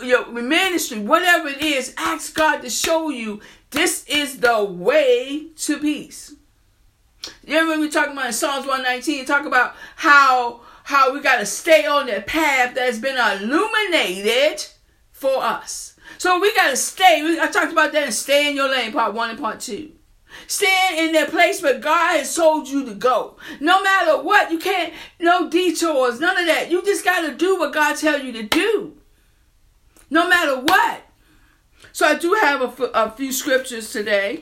your 0.03 0.27
ministry, 0.27 0.99
whatever 0.99 1.47
it 1.47 1.63
is. 1.63 1.95
Ask 1.97 2.35
God 2.35 2.61
to 2.61 2.69
show 2.69 3.09
you 3.09 3.41
this 3.71 4.05
is 4.07 4.39
the 4.39 4.63
way 4.63 5.47
to 5.57 5.79
peace. 5.79 6.34
You 7.45 7.59
remember 7.59 7.81
we 7.81 7.89
talking 7.89 8.13
about 8.13 8.27
in 8.27 8.33
Psalms 8.33 8.65
119, 8.65 9.25
talk 9.25 9.45
about 9.45 9.75
how 9.95 10.61
how 10.83 11.13
we 11.13 11.19
got 11.19 11.39
to 11.39 11.45
stay 11.45 11.85
on 11.85 12.05
the 12.05 12.21
path 12.21 12.75
that's 12.75 12.99
been 12.99 13.17
illuminated 13.17 14.63
for 15.11 15.43
us. 15.43 15.95
So 16.19 16.39
we 16.39 16.53
got 16.53 16.69
to 16.69 16.77
stay. 16.77 17.23
We, 17.23 17.39
I 17.39 17.47
talked 17.47 17.71
about 17.71 17.91
that 17.93 18.03
and 18.03 18.13
stay 18.13 18.49
in 18.49 18.55
your 18.55 18.69
lane, 18.69 18.91
part 18.91 19.15
one 19.15 19.31
and 19.31 19.39
part 19.39 19.59
two. 19.59 19.91
Stand 20.47 20.99
in 20.99 21.13
that 21.13 21.31
place 21.31 21.61
where 21.61 21.79
God 21.79 22.17
has 22.17 22.35
told 22.35 22.67
you 22.67 22.85
to 22.85 22.93
go. 22.93 23.37
No 23.59 23.81
matter 23.81 24.21
what, 24.21 24.51
you 24.51 24.59
can't, 24.59 24.93
no 25.19 25.49
detours, 25.49 26.19
none 26.19 26.37
of 26.37 26.45
that. 26.45 26.69
You 26.69 26.83
just 26.83 27.03
got 27.03 27.21
to 27.21 27.35
do 27.35 27.57
what 27.57 27.73
God 27.73 27.95
tells 27.95 28.23
you 28.23 28.31
to 28.33 28.43
do. 28.43 28.97
No 30.09 30.27
matter 30.29 30.59
what. 30.59 31.01
So 31.91 32.05
I 32.05 32.15
do 32.15 32.33
have 32.41 32.79
a, 32.79 32.83
a 32.93 33.11
few 33.11 33.31
scriptures 33.31 33.91
today. 33.91 34.41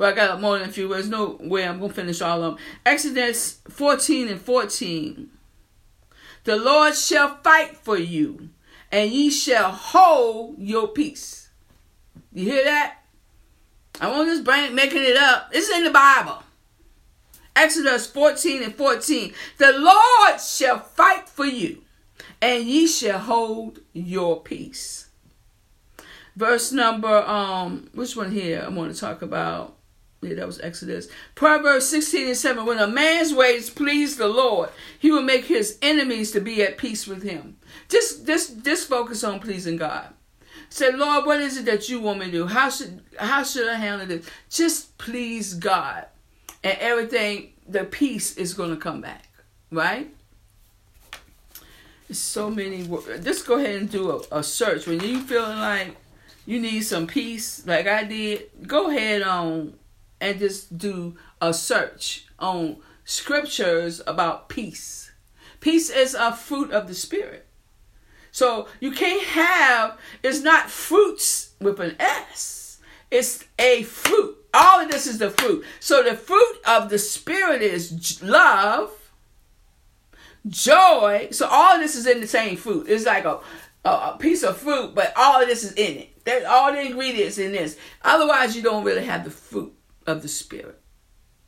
Well, 0.00 0.10
I 0.10 0.14
got 0.14 0.40
more 0.40 0.58
than 0.58 0.70
a 0.70 0.72
few. 0.72 0.88
There's 0.88 1.10
no 1.10 1.36
way 1.38 1.68
I'm 1.68 1.78
going 1.78 1.90
to 1.90 1.94
finish 1.94 2.22
all 2.22 2.42
of 2.42 2.54
them. 2.54 2.64
Exodus 2.86 3.60
14 3.68 4.28
and 4.28 4.40
14. 4.40 5.28
The 6.44 6.56
Lord 6.56 6.96
shall 6.96 7.36
fight 7.42 7.76
for 7.76 7.98
you, 7.98 8.48
and 8.90 9.10
ye 9.10 9.28
shall 9.28 9.70
hold 9.70 10.58
your 10.58 10.88
peace. 10.88 11.50
You 12.32 12.44
hear 12.44 12.64
that? 12.64 12.96
I 14.00 14.08
won't 14.08 14.30
just 14.30 14.42
bring 14.42 14.74
making 14.74 15.04
it 15.04 15.18
up. 15.18 15.50
It's 15.52 15.68
in 15.68 15.84
the 15.84 15.90
Bible. 15.90 16.44
Exodus 17.54 18.06
14 18.06 18.62
and 18.62 18.74
14. 18.74 19.34
The 19.58 19.72
Lord 19.72 20.40
shall 20.40 20.78
fight 20.78 21.28
for 21.28 21.44
you, 21.44 21.82
and 22.40 22.64
ye 22.64 22.86
shall 22.86 23.18
hold 23.18 23.80
your 23.92 24.40
peace. 24.40 25.10
Verse 26.36 26.72
number 26.72 27.18
um 27.18 27.90
which 27.92 28.16
one 28.16 28.32
here 28.32 28.64
I 28.64 28.70
want 28.70 28.94
to 28.94 28.98
talk 28.98 29.20
about? 29.20 29.76
Yeah, 30.22 30.34
that 30.34 30.46
was 30.46 30.60
Exodus. 30.60 31.08
Proverbs 31.34 31.86
16 31.86 32.28
and 32.28 32.36
7. 32.36 32.66
When 32.66 32.78
a 32.78 32.86
man's 32.86 33.32
ways 33.32 33.70
please 33.70 34.16
the 34.16 34.28
Lord, 34.28 34.68
he 34.98 35.10
will 35.10 35.22
make 35.22 35.46
his 35.46 35.78
enemies 35.80 36.30
to 36.32 36.40
be 36.40 36.62
at 36.62 36.76
peace 36.76 37.06
with 37.06 37.22
him. 37.22 37.56
Just 37.88 38.26
just 38.26 38.62
just 38.62 38.88
focus 38.88 39.24
on 39.24 39.40
pleasing 39.40 39.76
God. 39.76 40.12
Say, 40.68 40.92
Lord, 40.92 41.26
what 41.26 41.40
is 41.40 41.56
it 41.56 41.64
that 41.64 41.88
you 41.88 42.00
want 42.00 42.20
me 42.20 42.26
to 42.26 42.32
do? 42.32 42.46
How 42.46 42.68
should 42.68 43.00
how 43.18 43.42
should 43.42 43.68
I 43.68 43.74
handle 43.74 44.06
this? 44.06 44.26
Just 44.50 44.96
please 44.98 45.54
God. 45.54 46.06
And 46.62 46.76
everything, 46.78 47.54
the 47.66 47.84
peace 47.84 48.36
is 48.36 48.52
gonna 48.52 48.76
come 48.76 49.00
back. 49.00 49.26
Right? 49.70 50.10
so 52.12 52.50
many 52.50 52.88
just 53.22 53.46
go 53.46 53.56
ahead 53.56 53.76
and 53.76 53.90
do 53.90 54.10
a, 54.10 54.38
a 54.38 54.42
search. 54.42 54.86
When 54.86 55.00
you 55.00 55.20
feeling 55.20 55.58
like 55.58 55.96
you 56.44 56.60
need 56.60 56.80
some 56.80 57.06
peace, 57.06 57.64
like 57.66 57.86
I 57.86 58.04
did, 58.04 58.50
go 58.66 58.90
ahead 58.90 59.22
on 59.22 59.74
and 60.20 60.38
just 60.38 60.76
do 60.76 61.16
a 61.40 61.52
search 61.54 62.26
on 62.38 62.76
scriptures 63.04 64.00
about 64.06 64.48
peace. 64.48 65.10
Peace 65.60 65.90
is 65.90 66.14
a 66.14 66.32
fruit 66.32 66.70
of 66.70 66.88
the 66.88 66.94
spirit. 66.94 67.46
So 68.32 68.68
you 68.80 68.92
can't 68.92 69.24
have, 69.24 69.98
it's 70.22 70.40
not 70.40 70.70
fruits 70.70 71.54
with 71.60 71.80
an 71.80 71.96
S. 71.98 72.78
It's 73.10 73.44
a 73.58 73.82
fruit. 73.82 74.36
All 74.54 74.80
of 74.80 74.90
this 74.90 75.06
is 75.06 75.18
the 75.18 75.30
fruit. 75.30 75.64
So 75.80 76.02
the 76.02 76.14
fruit 76.14 76.58
of 76.66 76.88
the 76.88 76.98
spirit 76.98 77.62
is 77.62 78.22
love, 78.22 78.92
joy. 80.46 81.28
So 81.32 81.46
all 81.46 81.74
of 81.74 81.80
this 81.80 81.96
is 81.96 82.06
in 82.06 82.20
the 82.20 82.26
same 82.26 82.56
fruit. 82.56 82.86
It's 82.88 83.06
like 83.06 83.24
a, 83.24 83.40
a, 83.84 84.16
piece 84.18 84.42
of 84.42 84.56
fruit, 84.56 84.94
but 84.94 85.12
all 85.16 85.42
of 85.42 85.48
this 85.48 85.64
is 85.64 85.72
in 85.72 85.98
it. 85.98 86.24
There's 86.24 86.44
all 86.44 86.72
the 86.72 86.80
ingredients 86.80 87.38
in 87.38 87.52
this. 87.52 87.76
Otherwise, 88.02 88.56
you 88.56 88.62
don't 88.62 88.84
really 88.84 89.04
have 89.04 89.24
the 89.24 89.30
fruit 89.30 89.74
of 90.06 90.22
the 90.22 90.28
Spirit. 90.28 90.80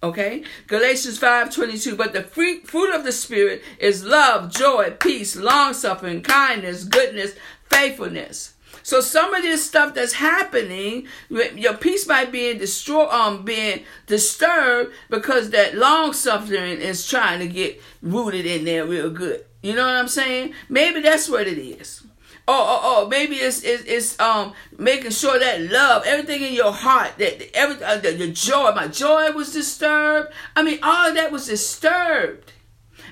Okay? 0.02 0.42
Galatians 0.66 1.18
5 1.18 1.54
22. 1.54 1.96
But 1.96 2.12
the 2.12 2.22
fruit, 2.22 2.94
of 2.94 3.04
the 3.04 3.12
Spirit 3.12 3.62
is 3.78 4.04
love, 4.04 4.52
joy, 4.52 4.90
peace, 4.98 5.36
long 5.36 5.74
suffering, 5.74 6.22
kindness, 6.22 6.84
goodness, 6.84 7.34
faithfulness. 7.70 8.54
So 8.82 9.00
some 9.00 9.32
of 9.32 9.42
this 9.42 9.64
stuff 9.64 9.94
that's 9.94 10.14
happening, 10.14 11.06
your 11.28 11.74
peace 11.74 12.06
might 12.08 12.32
be 12.32 12.52
destroy, 12.54 13.08
um, 13.08 13.44
being 13.44 13.84
disturbed 14.06 14.92
because 15.08 15.50
that 15.50 15.76
long 15.76 16.12
suffering 16.12 16.80
is 16.80 17.06
trying 17.06 17.38
to 17.38 17.46
get 17.46 17.80
rooted 18.00 18.44
in 18.44 18.64
there 18.64 18.84
real 18.84 19.10
good. 19.10 19.44
You 19.62 19.76
know 19.76 19.86
what 19.86 19.94
I'm 19.94 20.08
saying? 20.08 20.54
Maybe 20.68 21.00
that's 21.00 21.28
what 21.28 21.46
it 21.46 21.58
is 21.58 22.01
oh, 22.48 22.54
oh, 22.68 22.80
oh, 22.82 23.08
maybe 23.08 23.36
it's, 23.36 23.62
it's, 23.62 23.84
it's 23.84 24.20
um 24.20 24.52
making 24.78 25.10
sure 25.10 25.38
that 25.38 25.60
love, 25.62 26.04
everything 26.06 26.42
in 26.42 26.52
your 26.52 26.72
heart, 26.72 27.12
that 27.18 27.56
every 27.56 27.82
uh, 27.84 27.98
the, 27.98 28.12
the 28.12 28.32
joy, 28.32 28.72
my 28.72 28.88
joy 28.88 29.30
was 29.32 29.52
disturbed. 29.52 30.32
I 30.56 30.62
mean, 30.62 30.78
all 30.82 31.12
that 31.14 31.32
was 31.32 31.46
disturbed. 31.46 32.52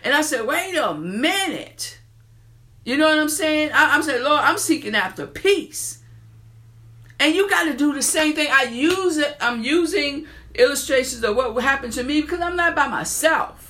And 0.03 0.15
I 0.15 0.23
said, 0.23 0.47
wait 0.47 0.77
a 0.77 0.95
minute. 0.95 1.99
You 2.85 2.97
know 2.97 3.09
what 3.09 3.19
I'm 3.19 3.29
saying? 3.29 3.71
I, 3.73 3.95
I'm 3.95 4.03
saying, 4.03 4.25
Lord, 4.25 4.41
I'm 4.41 4.59
seeking 4.59 4.95
after 4.95 5.27
peace. 5.27 6.03
And 7.19 7.35
you 7.35 7.51
got 7.51 7.65
to 7.65 7.77
do 7.77 7.93
the 7.93 8.03
same 8.03 8.35
thing. 8.35 8.49
I 8.51 8.65
use 8.65 9.19
it. 9.19 9.37
I'm 9.41 9.63
using 9.63 10.27
illustrations 10.55 11.23
of 11.23 11.37
what 11.37 11.63
happened 11.63 11.93
to 11.93 12.03
me 12.03 12.23
because 12.23 12.41
I'm 12.41 12.57
not 12.57 12.75
by 12.75 12.89
myself. 12.89 13.70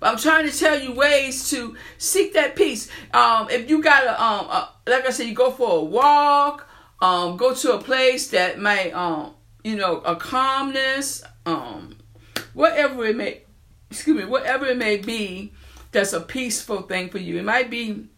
But 0.00 0.10
I'm 0.10 0.18
trying 0.18 0.48
to 0.48 0.56
tell 0.56 0.78
you 0.78 0.92
ways 0.94 1.50
to 1.50 1.76
seek 1.98 2.34
that 2.34 2.54
peace. 2.56 2.88
Um, 3.12 3.48
if 3.50 3.68
you 3.68 3.82
got 3.82 4.00
to, 4.02 4.22
um, 4.22 4.46
uh, 4.48 4.68
like 4.86 5.06
I 5.06 5.10
said, 5.10 5.26
you 5.26 5.34
go 5.34 5.50
for 5.50 5.78
a 5.78 5.82
walk, 5.82 6.68
um, 7.00 7.36
go 7.36 7.54
to 7.54 7.74
a 7.74 7.82
place 7.82 8.28
that 8.30 8.58
might, 8.58 8.92
um, 8.92 9.34
you 9.64 9.76
know, 9.76 9.98
a 9.98 10.16
calmness, 10.16 11.22
um, 11.46 11.96
whatever 12.54 13.04
it 13.06 13.16
may, 13.16 13.42
excuse 13.90 14.16
me, 14.16 14.24
whatever 14.24 14.66
it 14.66 14.76
may 14.76 14.96
be, 14.96 15.52
that's 15.90 16.12
a 16.12 16.20
peaceful 16.20 16.82
thing 16.82 17.08
for 17.08 17.18
you. 17.18 17.38
It 17.38 17.44
might 17.44 17.70
be 17.70 18.08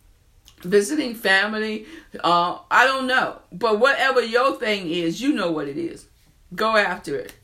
visiting 0.63 1.15
family. 1.15 1.87
Uh, 2.23 2.59
I 2.71 2.87
don't 2.87 3.07
know, 3.07 3.39
but 3.53 3.79
whatever 3.79 4.23
your 4.23 4.57
thing 4.57 4.91
is, 4.91 5.21
you 5.21 5.33
know 5.33 5.51
what 5.51 5.69
it 5.69 5.79
is. 5.79 6.07
Go 6.55 6.77
after 6.77 7.17
it. 7.17 7.35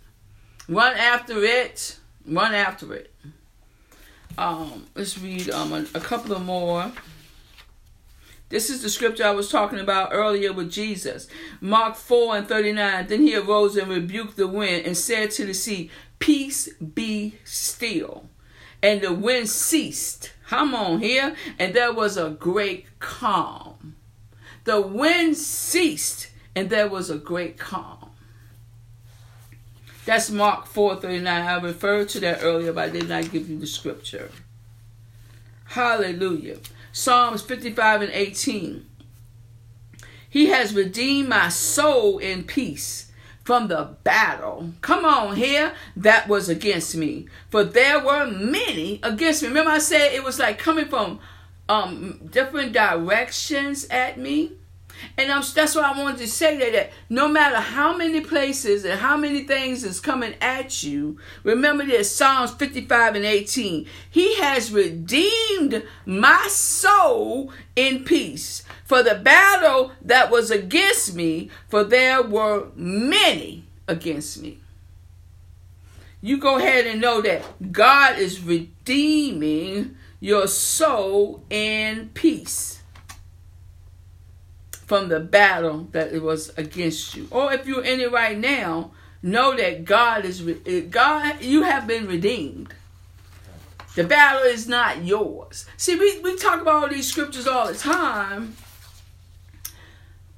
Run 0.69 0.97
after 0.97 1.43
it. 1.43 1.99
Run 2.27 2.55
after 2.55 2.93
it. 2.93 3.15
Um, 4.39 4.87
let's 4.95 5.19
read 5.19 5.51
um, 5.51 5.73
a, 5.73 5.87
a 5.95 6.01
couple 6.01 6.35
of 6.35 6.45
more. 6.45 6.93
This 8.49 8.71
is 8.71 8.83
the 8.83 8.91
scripture 8.91 9.25
I 9.25 9.31
was 9.31 9.51
talking 9.51 9.81
about 9.81 10.11
earlier 10.13 10.53
with 10.53 10.71
Jesus. 10.71 11.27
Mark 11.61 11.97
4 11.97 12.37
and 12.37 12.49
39. 12.49 13.07
Then 13.09 13.23
he 13.23 13.35
arose 13.35 13.77
and 13.77 13.91
rebuked 13.91 14.37
the 14.37 14.47
wind 14.47 14.87
and 14.87 14.97
said 14.97 15.33
to 15.33 15.47
the 15.47 15.55
sea, 15.55 15.91
Peace 16.19 16.69
be 16.75 17.39
still. 17.45 18.29
And 18.83 19.01
the 19.01 19.13
wind 19.13 19.49
ceased. 19.49 20.33
Come 20.49 20.75
on 20.75 21.01
here. 21.01 21.35
And 21.59 21.75
there 21.75 21.93
was 21.93 22.17
a 22.17 22.31
great 22.31 22.87
calm. 23.01 23.97
The 24.65 24.81
wind 24.81 25.37
ceased 25.37 26.29
and 26.55 26.71
there 26.71 26.89
was 26.89 27.11
a 27.11 27.19
great 27.19 27.59
calm. 27.59 28.06
That's 30.07 30.31
Mark 30.31 30.67
4:39. 30.67 31.27
I 31.27 31.61
referred 31.61 32.09
to 32.11 32.21
that 32.21 32.39
earlier, 32.41 32.73
but 32.73 32.85
I 32.85 32.89
did 32.91 33.09
not 33.09 33.31
give 33.33 33.51
you 33.51 33.59
the 33.59 33.67
scripture. 33.67 34.31
Hallelujah. 35.65 36.59
Psalms 36.93 37.43
55 37.43 38.03
and 38.03 38.13
18. 38.13 38.87
He 40.31 40.47
has 40.47 40.75
redeemed 40.75 41.29
my 41.29 41.49
soul 41.49 42.19
in 42.19 42.45
peace 42.45 43.11
from 43.43 43.67
the 43.67 43.97
battle. 44.05 44.75
Come 44.81 45.05
on 45.05 45.37
here, 45.37 45.73
that 45.97 46.29
was 46.29 46.49
against 46.49 46.97
me. 46.97 47.27
For 47.51 47.65
there 47.65 47.99
were 47.99 48.27
many 48.27 49.01
against 49.03 49.43
me. 49.43 49.49
Remember 49.49 49.73
I 49.73 49.79
said 49.79 50.13
it 50.13 50.23
was 50.23 50.39
like 50.39 50.59
coming 50.59 50.87
from 50.87 51.19
um 51.69 52.29
different 52.31 52.73
directions 52.73 53.87
at 53.91 54.19
me. 54.19 54.53
And 55.17 55.31
I'm, 55.33 55.43
that's 55.55 55.75
why 55.75 55.93
I 55.93 55.99
wanted 55.99 56.19
to 56.19 56.29
say 56.29 56.57
that, 56.59 56.73
that 56.73 56.93
no 57.09 57.29
matter 57.29 57.57
how 57.57 57.97
many 57.97 58.21
places 58.21 58.85
and 58.85 59.01
how 59.01 59.17
many 59.17 59.45
things 59.45 59.85
is 59.85 60.01
coming 60.01 60.35
at 60.41 60.83
you, 60.83 61.19
remember 61.43 61.85
this 61.85 62.15
Psalms 62.15 62.53
55 62.53 63.17
and 63.17 63.25
18. 63.25 63.87
He 64.11 64.37
has 64.37 64.73
redeemed 64.73 65.83
my 66.05 66.47
soul 66.49 67.53
in 67.75 68.05
peace. 68.05 68.65
For 68.85 69.03
the 69.03 69.17
battle 69.17 69.93
that 70.03 70.31
was 70.31 70.51
against 70.51 71.15
me, 71.15 71.51
for 71.69 71.83
there 71.83 72.23
were 72.23 72.69
many 72.75 73.65
against 73.89 74.41
me. 74.43 74.61
You 76.21 76.39
go 76.39 76.59
ahead 76.59 76.87
and 76.87 77.01
know 77.01 77.21
that 77.23 77.73
God 77.73 78.19
is 78.19 78.43
redeeming 78.43 79.97
your 80.21 80.47
soul 80.47 81.45
in 81.51 82.11
peace 82.15 82.76
from 84.87 85.09
the 85.09 85.21
battle 85.21 85.89
that 85.91 86.13
it 86.13 86.23
was 86.23 86.57
against 86.57 87.15
you. 87.17 87.29
Or 87.31 87.53
if 87.53 87.67
you're 87.67 87.85
in 87.85 88.01
it 88.01 88.13
right 88.13 88.39
now, 88.39 88.93
know 89.23 89.57
that 89.57 89.85
God 89.85 90.25
is 90.25 90.47
eh, 90.67 90.81
God 90.89 91.43
you 91.43 91.63
have 91.63 91.87
been 91.87 92.07
redeemed. 92.07 92.73
The 93.97 94.05
battle 94.05 94.43
is 94.43 94.69
not 94.69 95.05
yours. 95.05 95.67
See, 95.77 95.97
we, 95.97 96.21
we 96.21 96.37
talk 96.37 96.61
about 96.61 96.83
all 96.83 96.89
these 96.89 97.09
scriptures 97.11 97.47
all 97.47 97.67
the 97.67 97.75
time. 97.75 98.57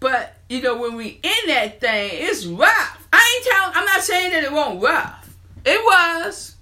But 0.00 0.37
you 0.49 0.62
know, 0.62 0.78
when 0.78 0.97
we 0.97 1.21
in 1.23 1.49
that 1.49 1.81
thing, 1.81 2.11
it's 2.12 2.47
rough. 2.47 3.09
I 3.12 3.37
ain't 3.37 3.47
telling 3.47 3.76
I'm 3.76 3.85
not 3.85 4.02
saying 4.02 4.33
that 4.33 4.45
it 4.45 4.52
won't 4.52 4.83
rough. 4.83 5.37
It 5.64 5.81
was. 5.85 6.57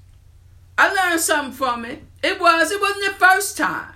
I 0.78 0.92
learned 0.92 1.20
something 1.20 1.52
from 1.52 1.84
it. 1.84 2.02
It 2.22 2.40
was. 2.40 2.72
It 2.72 2.80
wasn't 2.80 3.04
the 3.04 3.24
first 3.24 3.56
time 3.56 3.95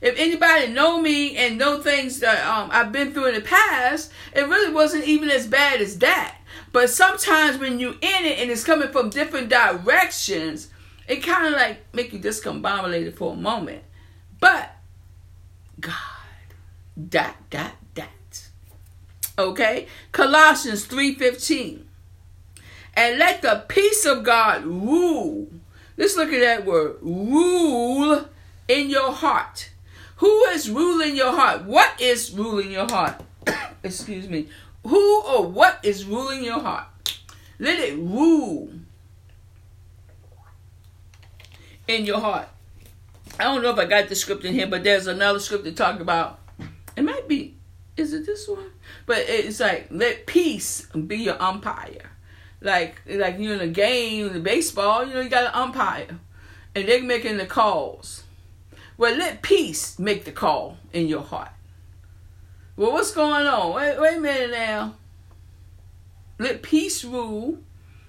if 0.00 0.18
anybody 0.18 0.68
know 0.68 1.00
me 1.00 1.36
and 1.36 1.58
know 1.58 1.80
things 1.80 2.20
that 2.20 2.46
um, 2.46 2.70
I've 2.72 2.92
been 2.92 3.12
through 3.12 3.26
in 3.26 3.34
the 3.34 3.40
past, 3.40 4.12
it 4.34 4.48
really 4.48 4.72
wasn't 4.72 5.04
even 5.04 5.30
as 5.30 5.46
bad 5.46 5.80
as 5.80 5.98
that. 5.98 6.36
But 6.72 6.90
sometimes 6.90 7.58
when 7.58 7.78
you 7.78 7.90
in 7.90 8.24
it 8.24 8.38
and 8.38 8.50
it's 8.50 8.64
coming 8.64 8.88
from 8.88 9.10
different 9.10 9.48
directions, 9.48 10.68
it 11.08 11.22
kind 11.22 11.46
of 11.46 11.52
like 11.54 11.84
make 11.94 12.12
you 12.12 12.18
discombobulated 12.18 13.14
for 13.14 13.32
a 13.32 13.36
moment. 13.36 13.82
But 14.38 14.76
God, 15.80 15.94
dot 17.08 17.36
dot 17.48 17.72
dot. 17.94 18.48
Okay, 19.38 19.86
Colossians 20.12 20.84
three 20.84 21.14
fifteen, 21.14 21.88
and 22.94 23.18
let 23.18 23.42
the 23.42 23.64
peace 23.68 24.04
of 24.04 24.24
God 24.24 24.64
rule. 24.64 25.48
Let's 25.96 26.16
look 26.16 26.32
at 26.32 26.40
that 26.40 26.66
word 26.66 26.96
rule 27.00 28.28
in 28.68 28.90
your 28.90 29.12
heart 29.12 29.70
who 30.16 30.44
is 30.46 30.70
ruling 30.70 31.16
your 31.16 31.32
heart? 31.32 31.64
What 31.64 32.00
is 32.00 32.32
ruling 32.32 32.72
your 32.72 32.86
heart? 32.88 33.22
Excuse 33.82 34.28
me. 34.28 34.48
Who 34.84 35.22
or 35.22 35.46
what 35.46 35.80
is 35.82 36.04
ruling 36.04 36.44
your 36.44 36.60
heart? 36.60 36.86
Let 37.58 37.78
it 37.78 37.98
rule 37.98 38.70
in 41.88 42.04
your 42.04 42.20
heart. 42.20 42.48
I 43.38 43.44
don't 43.44 43.62
know 43.62 43.70
if 43.70 43.78
I 43.78 43.84
got 43.84 44.08
the 44.08 44.14
script 44.14 44.44
in 44.44 44.54
here, 44.54 44.66
but 44.66 44.84
there's 44.84 45.06
another 45.06 45.38
script 45.38 45.64
to 45.64 45.72
talk 45.72 46.00
about. 46.00 46.40
It 46.96 47.02
might 47.02 47.28
be, 47.28 47.56
is 47.96 48.14
it 48.14 48.24
this 48.24 48.48
one? 48.48 48.70
But 49.04 49.24
it's 49.28 49.60
like 49.60 49.88
let 49.90 50.26
peace 50.26 50.86
be 50.86 51.18
your 51.18 51.40
umpire. 51.40 52.10
Like 52.62 53.02
like 53.06 53.38
you're 53.38 53.54
in 53.54 53.60
a 53.60 53.68
game, 53.68 54.28
in 54.28 54.42
baseball, 54.42 55.04
you 55.04 55.14
know, 55.14 55.20
you 55.20 55.28
got 55.28 55.44
an 55.44 55.54
umpire, 55.54 56.18
and 56.74 56.88
they're 56.88 57.02
making 57.02 57.36
the 57.36 57.46
calls. 57.46 58.24
Well, 58.98 59.16
let 59.16 59.42
peace 59.42 59.98
make 59.98 60.24
the 60.24 60.32
call 60.32 60.78
in 60.92 61.06
your 61.06 61.22
heart. 61.22 61.50
Well, 62.76 62.92
what's 62.92 63.12
going 63.12 63.46
on? 63.46 63.74
Wait, 63.74 64.00
wait 64.00 64.16
a 64.16 64.20
minute 64.20 64.50
now. 64.50 64.94
Let 66.38 66.62
peace 66.62 67.04
rule. 67.04 67.58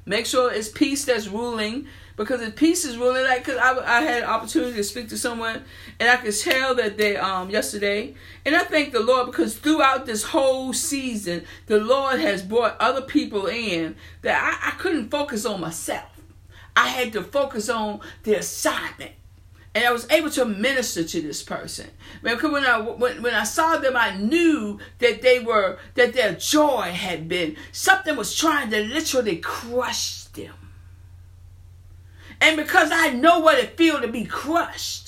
Make 0.05 0.25
sure 0.25 0.51
it's 0.51 0.69
peace 0.69 1.05
that's 1.05 1.27
ruling. 1.27 1.87
Because 2.15 2.41
if 2.41 2.55
peace 2.55 2.83
is 2.83 2.97
ruling, 2.97 3.25
like, 3.25 3.45
cause 3.45 3.57
I, 3.57 3.77
I 3.77 4.01
had 4.01 4.23
an 4.23 4.29
opportunity 4.29 4.75
to 4.77 4.83
speak 4.83 5.09
to 5.09 5.17
someone, 5.17 5.63
and 5.99 6.09
I 6.09 6.17
could 6.17 6.35
tell 6.35 6.73
that 6.75 6.97
they 6.97 7.15
um 7.15 7.51
yesterday, 7.51 8.15
and 8.43 8.55
I 8.55 8.63
thank 8.63 8.91
the 8.91 9.01
Lord 9.01 9.27
because 9.27 9.55
throughout 9.55 10.07
this 10.07 10.23
whole 10.23 10.73
season, 10.73 11.43
the 11.67 11.79
Lord 11.79 12.19
has 12.19 12.41
brought 12.41 12.75
other 12.79 13.01
people 13.01 13.45
in 13.45 13.95
that 14.23 14.41
I, 14.41 14.69
I 14.69 14.71
couldn't 14.71 15.11
focus 15.11 15.45
on 15.45 15.61
myself. 15.61 16.09
I 16.75 16.87
had 16.87 17.13
to 17.13 17.21
focus 17.21 17.69
on 17.69 17.99
the 18.23 18.35
assignment 18.35 19.13
and 19.77 19.85
I 19.85 19.91
was 19.91 20.09
able 20.09 20.31
to 20.31 20.43
minister 20.43 21.03
to 21.03 21.21
this 21.21 21.43
person. 21.43 21.85
Because 22.23 22.51
when 22.51 22.65
I 22.65 22.79
when, 22.79 23.21
when 23.21 23.35
I 23.35 23.43
saw 23.43 23.77
them, 23.77 23.95
I 23.95 24.17
knew 24.17 24.79
that 24.97 25.21
they 25.21 25.37
were 25.37 25.77
that 25.93 26.13
their 26.13 26.33
joy 26.33 26.91
had 26.93 27.29
been 27.29 27.55
something 27.71 28.15
was 28.15 28.35
trying 28.35 28.71
to 28.71 28.83
literally 28.83 29.37
crush 29.37 30.23
them. 30.23 30.55
And 32.41 32.57
because 32.57 32.89
I 32.91 33.09
know 33.09 33.39
what 33.39 33.59
it 33.59 33.77
feels 33.77 34.01
to 34.01 34.07
be 34.07 34.25
crushed, 34.25 35.06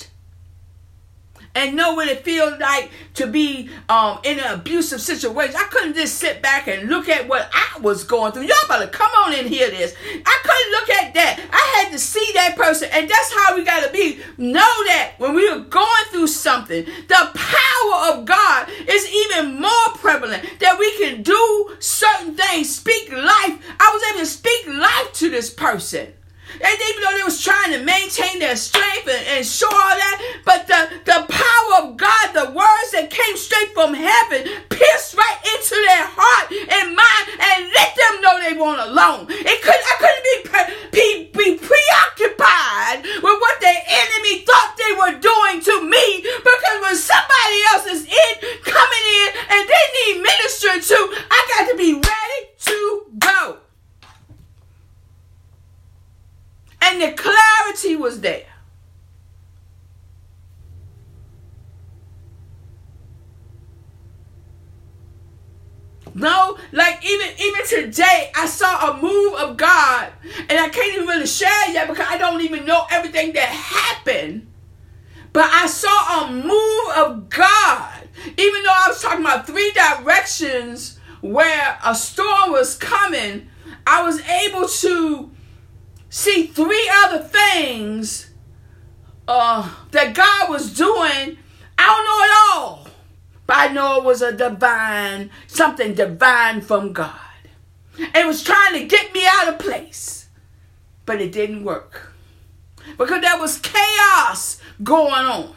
and 1.54 1.76
know 1.76 1.94
what 1.94 2.08
it 2.08 2.24
feels 2.24 2.58
like 2.60 2.90
to 3.14 3.26
be 3.26 3.68
um, 3.88 4.18
in 4.24 4.38
an 4.38 4.54
abusive 4.54 5.00
situation. 5.00 5.56
I 5.56 5.64
couldn't 5.64 5.94
just 5.94 6.16
sit 6.16 6.42
back 6.42 6.68
and 6.68 6.88
look 6.88 7.08
at 7.08 7.28
what 7.28 7.50
I 7.52 7.80
was 7.80 8.04
going 8.04 8.32
through. 8.32 8.42
Y'all 8.42 8.56
better 8.68 8.86
come 8.86 9.10
on 9.26 9.34
and 9.34 9.48
hear 9.48 9.68
this. 9.70 9.94
I 10.00 10.38
couldn't 10.42 10.72
look 10.72 10.90
at 10.90 11.14
that. 11.14 11.40
I 11.52 11.82
had 11.82 11.92
to 11.92 11.98
see 11.98 12.26
that 12.34 12.56
person, 12.56 12.88
and 12.92 13.08
that's 13.08 13.32
how 13.34 13.56
we 13.56 13.64
got 13.64 13.84
to 13.84 13.92
be. 13.92 14.20
Know 14.36 14.60
that 14.60 15.14
when 15.18 15.34
we 15.34 15.48
are 15.48 15.58
going 15.58 16.04
through 16.10 16.28
something, 16.28 16.84
the 16.84 17.30
power 17.34 18.12
of 18.12 18.24
God 18.24 18.68
is 18.86 19.12
even 19.12 19.60
more 19.60 19.70
prevalent. 19.96 20.44
That 20.60 20.78
we 20.78 20.96
can 20.98 21.22
do 21.22 21.76
certain 21.78 22.34
things, 22.34 22.74
speak 22.74 23.10
life. 23.12 23.58
I 23.80 23.90
was 23.92 24.02
able 24.12 24.20
to 24.20 24.26
speak 24.26 24.66
life 24.68 25.12
to 25.14 25.30
this 25.30 25.50
person. 25.50 26.12
And 26.58 26.74
even 26.90 27.02
though 27.02 27.16
they 27.16 27.22
was 27.22 27.40
trying 27.42 27.72
to 27.72 27.80
maintain 27.84 28.38
their 28.38 28.56
strength 28.56 29.06
and, 29.06 29.26
and 29.38 29.46
show 29.46 29.70
all 29.70 29.96
that, 29.96 30.18
but 30.44 30.66
the, 30.66 30.90
the 31.04 31.20
power 31.28 31.70
of 31.84 31.96
God, 31.96 32.26
the 32.34 32.50
words 32.50 32.90
that 32.92 33.10
came 33.10 33.36
straight 33.36 33.72
from 33.72 33.94
heaven, 33.94 34.48
pierced 34.68 35.14
right 35.14 35.38
into 35.54 35.76
their 35.86 36.06
heart 36.10 36.50
and 36.50 36.96
mind 36.96 37.24
and 37.38 37.60
let 37.72 37.90
them 37.94 38.14
know 38.20 38.34
they 38.42 38.54
weren't 38.58 38.82
alone. 38.90 39.26
It 39.30 39.58
could 39.62 39.80
I 39.80 39.94
couldn't 40.00 40.26
be, 40.26 40.38
be, 40.92 41.08
be 41.32 41.48
preoccupied 41.58 43.04
with 43.04 43.36
what 43.38 43.56
the 43.60 43.74
enemy 43.74 44.44
thought 44.44 44.74
they 44.76 44.92
were 44.98 45.16
doing 45.20 45.62
to 45.62 45.74
me 45.86 46.06
because 46.42 46.76
when 46.82 46.96
somebody 46.96 47.58
else 47.72 47.86
is 47.86 48.02
in, 48.04 48.32
coming 48.64 49.04
in, 49.22 49.28
and 49.50 49.62
they 49.68 49.84
need 49.94 50.22
ministering 50.22 50.80
to, 50.82 50.98
I 51.30 51.38
got 51.56 51.70
to 51.70 51.76
be 51.76 51.94
ready 51.94 52.40
to 52.66 53.06
go. 53.18 53.59
And 56.82 57.00
the 57.00 57.12
clarity 57.12 57.96
was 57.96 58.20
there. 58.20 58.46
No, 66.14 66.58
like 66.72 67.04
even 67.04 67.28
even 67.38 67.66
today, 67.66 68.32
I 68.34 68.46
saw 68.46 68.90
a 68.90 69.00
move 69.00 69.34
of 69.34 69.56
God, 69.56 70.12
and 70.48 70.58
I 70.58 70.68
can't 70.68 70.94
even 70.94 71.06
really 71.06 71.26
share 71.26 71.70
yet 71.70 71.88
because 71.88 72.06
I 72.08 72.18
don't 72.18 72.40
even 72.42 72.64
know 72.64 72.84
everything 72.90 73.32
that 73.34 73.48
happened. 73.48 74.48
But 75.32 75.48
I 75.52 75.66
saw 75.66 76.24
a 76.24 76.32
move 76.32 76.96
of 76.96 77.28
God, 77.28 78.08
even 78.36 78.62
though 78.64 78.72
I 78.74 78.88
was 78.88 79.00
talking 79.00 79.20
about 79.20 79.46
three 79.46 79.70
directions 79.70 80.98
where 81.20 81.78
a 81.84 81.94
storm 81.94 82.52
was 82.52 82.76
coming. 82.76 83.48
I 83.86 84.02
was 84.02 84.20
able 84.20 84.68
to 84.68 85.30
see 86.10 86.48
three 86.48 86.90
other 87.04 87.20
things 87.20 88.30
uh, 89.26 89.72
that 89.92 90.14
God 90.14 90.50
was 90.50 90.74
doing. 90.76 91.38
I 91.78 91.86
don't 91.86 92.04
know 92.04 92.24
it 92.24 92.58
all, 92.58 92.88
but 93.46 93.56
I 93.56 93.68
know 93.72 93.98
it 93.98 94.04
was 94.04 94.20
a 94.20 94.36
divine, 94.36 95.30
something 95.46 95.94
divine 95.94 96.60
from 96.60 96.92
God. 96.92 97.16
It 97.96 98.26
was 98.26 98.42
trying 98.42 98.74
to 98.74 98.86
get 98.86 99.14
me 99.14 99.22
out 99.24 99.48
of 99.48 99.58
place, 99.58 100.28
but 101.06 101.20
it 101.20 101.32
didn't 101.32 101.64
work 101.64 102.12
because 102.98 103.20
there 103.20 103.38
was 103.38 103.58
chaos 103.58 104.60
going 104.82 105.12
on. 105.12 105.54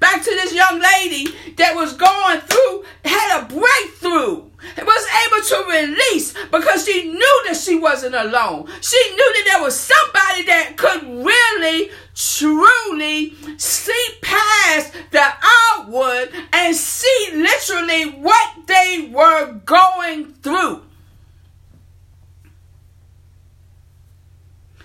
Back 0.00 0.22
to 0.22 0.30
this 0.30 0.52
young 0.54 0.80
lady 0.80 1.28
that 1.56 1.74
was 1.74 1.92
going 1.94 2.40
through, 2.40 2.84
had 3.04 3.40
a 3.40 3.46
breakthrough, 3.46 4.50
was 4.78 5.06
able 5.26 5.42
to 5.46 5.86
release 5.86 6.34
because 6.50 6.84
she 6.84 7.12
knew 7.12 7.42
that 7.46 7.56
she 7.56 7.78
wasn't 7.78 8.14
alone. 8.14 8.68
She 8.80 8.98
knew 9.10 9.32
that 9.34 9.44
there 9.46 9.62
was 9.62 9.78
somebody 9.78 10.44
that 10.46 10.76
could 10.76 11.02
really, 11.24 11.90
truly 12.14 13.34
see 13.58 14.08
past 14.22 14.92
the 15.10 15.24
outward 15.78 16.30
and 16.52 16.74
see 16.74 17.30
literally 17.34 18.20
what 18.20 18.66
they 18.66 19.10
were 19.12 19.52
going 19.64 20.32
through. 20.34 20.82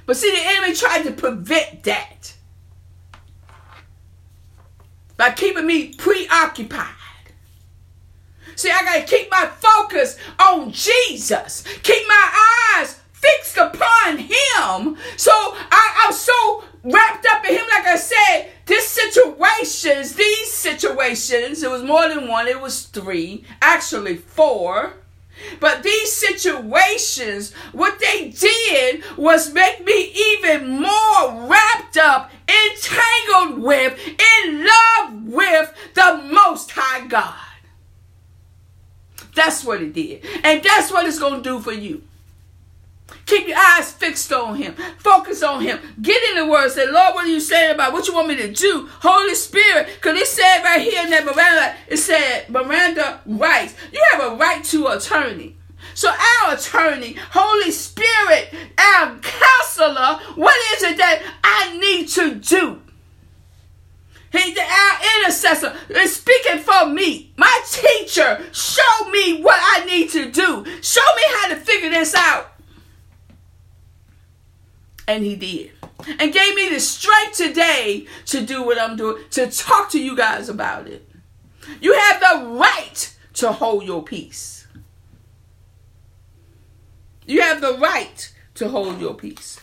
But 0.06 0.18
see, 0.18 0.32
the 0.32 0.42
enemy 0.44 0.76
tried 0.76 1.04
to 1.04 1.12
prevent 1.12 1.84
that 1.84 2.34
by 5.22 5.30
keeping 5.30 5.68
me 5.68 5.94
preoccupied. 5.94 6.88
See, 8.56 8.72
I 8.72 8.84
got 8.84 9.08
to 9.08 9.16
keep 9.16 9.30
my 9.30 9.46
focus 9.46 10.18
on 10.40 10.72
Jesus. 10.72 11.64
Keep 11.84 12.08
my 12.08 12.76
eyes 12.76 13.00
fixed 13.14 13.56
upon 13.56 14.18
him. 14.18 14.98
So 15.18 15.32
I, 15.32 16.06
I'm 16.06 16.12
so 16.12 16.64
wrapped 16.84 17.28
up 17.28 17.46
in 17.46 17.54
him, 17.54 17.66
like 17.70 17.86
I 17.86 17.98
said, 17.98 18.50
this 18.66 18.88
situations, 18.88 20.16
these 20.16 20.52
situations, 20.52 21.62
it 21.62 21.70
was 21.70 21.84
more 21.84 22.10
than 22.10 22.28
one, 22.28 22.48
it 22.48 22.60
was 22.60 22.88
three, 22.88 23.46
actually 23.62 24.18
four. 24.18 25.01
But 25.60 25.84
these 25.84 26.14
situations, 26.14 27.54
what 27.72 28.00
they 28.00 28.30
did 28.30 29.04
was 29.18 29.54
make 29.54 29.86
me 29.86 30.14
even 30.34 30.82
more 30.82 31.48
wrapped 31.48 31.98
up, 31.98 32.32
entangled 32.48 33.64
with, 33.64 34.00
in 34.46 34.66
love 34.66 35.24
with 35.26 35.74
the 35.94 36.30
Most 36.32 36.72
High 36.72 37.08
God. 37.08 37.36
That's 39.36 39.64
what 39.64 39.82
it 39.82 39.94
did. 39.94 40.26
And 40.44 40.62
that's 40.64 40.92
what 40.92 41.06
it's 41.06 41.20
going 41.20 41.42
to 41.42 41.50
do 41.50 41.60
for 41.60 41.72
you. 41.72 42.04
Keep 43.32 43.48
your 43.48 43.58
eyes 43.58 43.90
fixed 43.90 44.34
on 44.34 44.58
him. 44.58 44.76
Focus 44.98 45.42
on 45.42 45.62
him. 45.62 45.80
Get 46.02 46.22
in 46.32 46.36
the 46.36 46.52
word. 46.52 46.70
Say, 46.70 46.86
Lord, 46.86 47.16
what 47.16 47.24
are 47.24 47.30
you 47.30 47.40
saying 47.40 47.74
about 47.74 47.94
what 47.94 48.06
you 48.06 48.14
want 48.14 48.28
me 48.28 48.36
to 48.36 48.52
do? 48.52 48.90
Holy 49.00 49.36
Spirit. 49.36 49.88
Because 49.96 50.20
it 50.20 50.28
said 50.28 50.62
right 50.66 50.82
here 50.82 51.02
in 51.02 51.12
that 51.12 51.24
Miranda, 51.24 51.76
it 51.88 51.96
said 51.96 52.50
Miranda 52.50 53.22
rights. 53.26 53.74
You 53.94 54.04
have 54.12 54.34
a 54.34 54.36
right 54.36 54.62
to 54.66 54.88
attorney. 54.88 55.56
So 55.94 56.10
our 56.10 56.56
attorney, 56.56 57.16
Holy 57.32 57.72
Spirit, 57.72 58.54
our 58.78 59.18
counselor, 59.20 60.20
what 60.36 60.58
is 60.76 60.84
it 60.84 60.98
that 60.98 61.22
I 61.42 61.78
need 61.78 62.10
to 62.10 62.36
do? 62.36 62.82
He's 64.34 64.58
our 64.58 65.00
intercessor 65.20 65.74
is 65.90 66.18
speaking 66.18 66.60
for 66.60 66.86
me. 66.86 67.32
My 67.38 67.62
teacher, 67.70 68.44
show 68.52 69.10
me 69.10 69.42
what 69.42 69.60
I 69.62 69.86
need 69.86 70.10
to 70.12 70.30
do. 70.30 70.66
Show 70.82 71.16
me 71.16 71.24
how 71.28 71.48
to 71.50 71.56
figure 71.56 71.90
this 71.90 72.14
out. 72.14 72.51
And 75.12 75.26
he 75.26 75.36
did. 75.36 75.72
And 76.20 76.32
gave 76.32 76.56
me 76.56 76.70
the 76.70 76.80
strength 76.80 77.36
today 77.36 78.08
to 78.28 78.46
do 78.46 78.64
what 78.64 78.80
I'm 78.80 78.96
doing, 78.96 79.22
to 79.32 79.52
talk 79.52 79.90
to 79.92 80.02
you 80.02 80.16
guys 80.16 80.48
about 80.48 80.88
it. 80.88 81.06
You 81.82 81.94
have 81.94 82.22
the 82.22 82.46
right 82.52 83.14
to 83.34 83.52
hold 83.52 83.84
your 83.84 84.04
peace. 84.04 84.66
You 87.26 87.42
have 87.42 87.60
the 87.60 87.78
right 87.78 88.34
to 88.56 88.70
hold 88.70 89.02
your 89.02 89.14
peace. 89.14 89.60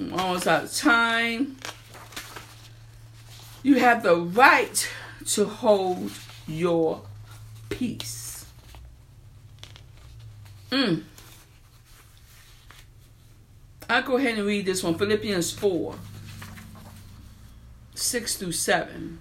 I'm 0.00 0.12
almost 0.14 0.48
out 0.48 0.64
of 0.64 0.74
time. 0.74 1.58
You 3.62 3.76
have 3.76 4.02
the 4.02 4.16
right 4.16 4.90
to 5.26 5.44
hold 5.44 6.10
your 6.48 7.02
peace. 7.68 8.46
Mm. 10.72 11.04
I'll 13.88 14.02
go 14.02 14.16
ahead 14.16 14.36
and 14.38 14.46
read 14.46 14.66
this 14.66 14.82
one 14.82 14.96
Philippians 14.96 15.52
4 15.52 15.94
6 17.94 18.36
through 18.36 18.52
7. 18.52 19.20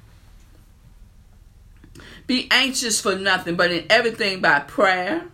Be 2.27 2.47
anxious 2.51 2.99
for 2.99 3.15
nothing, 3.15 3.55
but 3.55 3.71
in 3.71 3.85
everything 3.89 4.41
by 4.41 4.59
prayer 4.59 5.29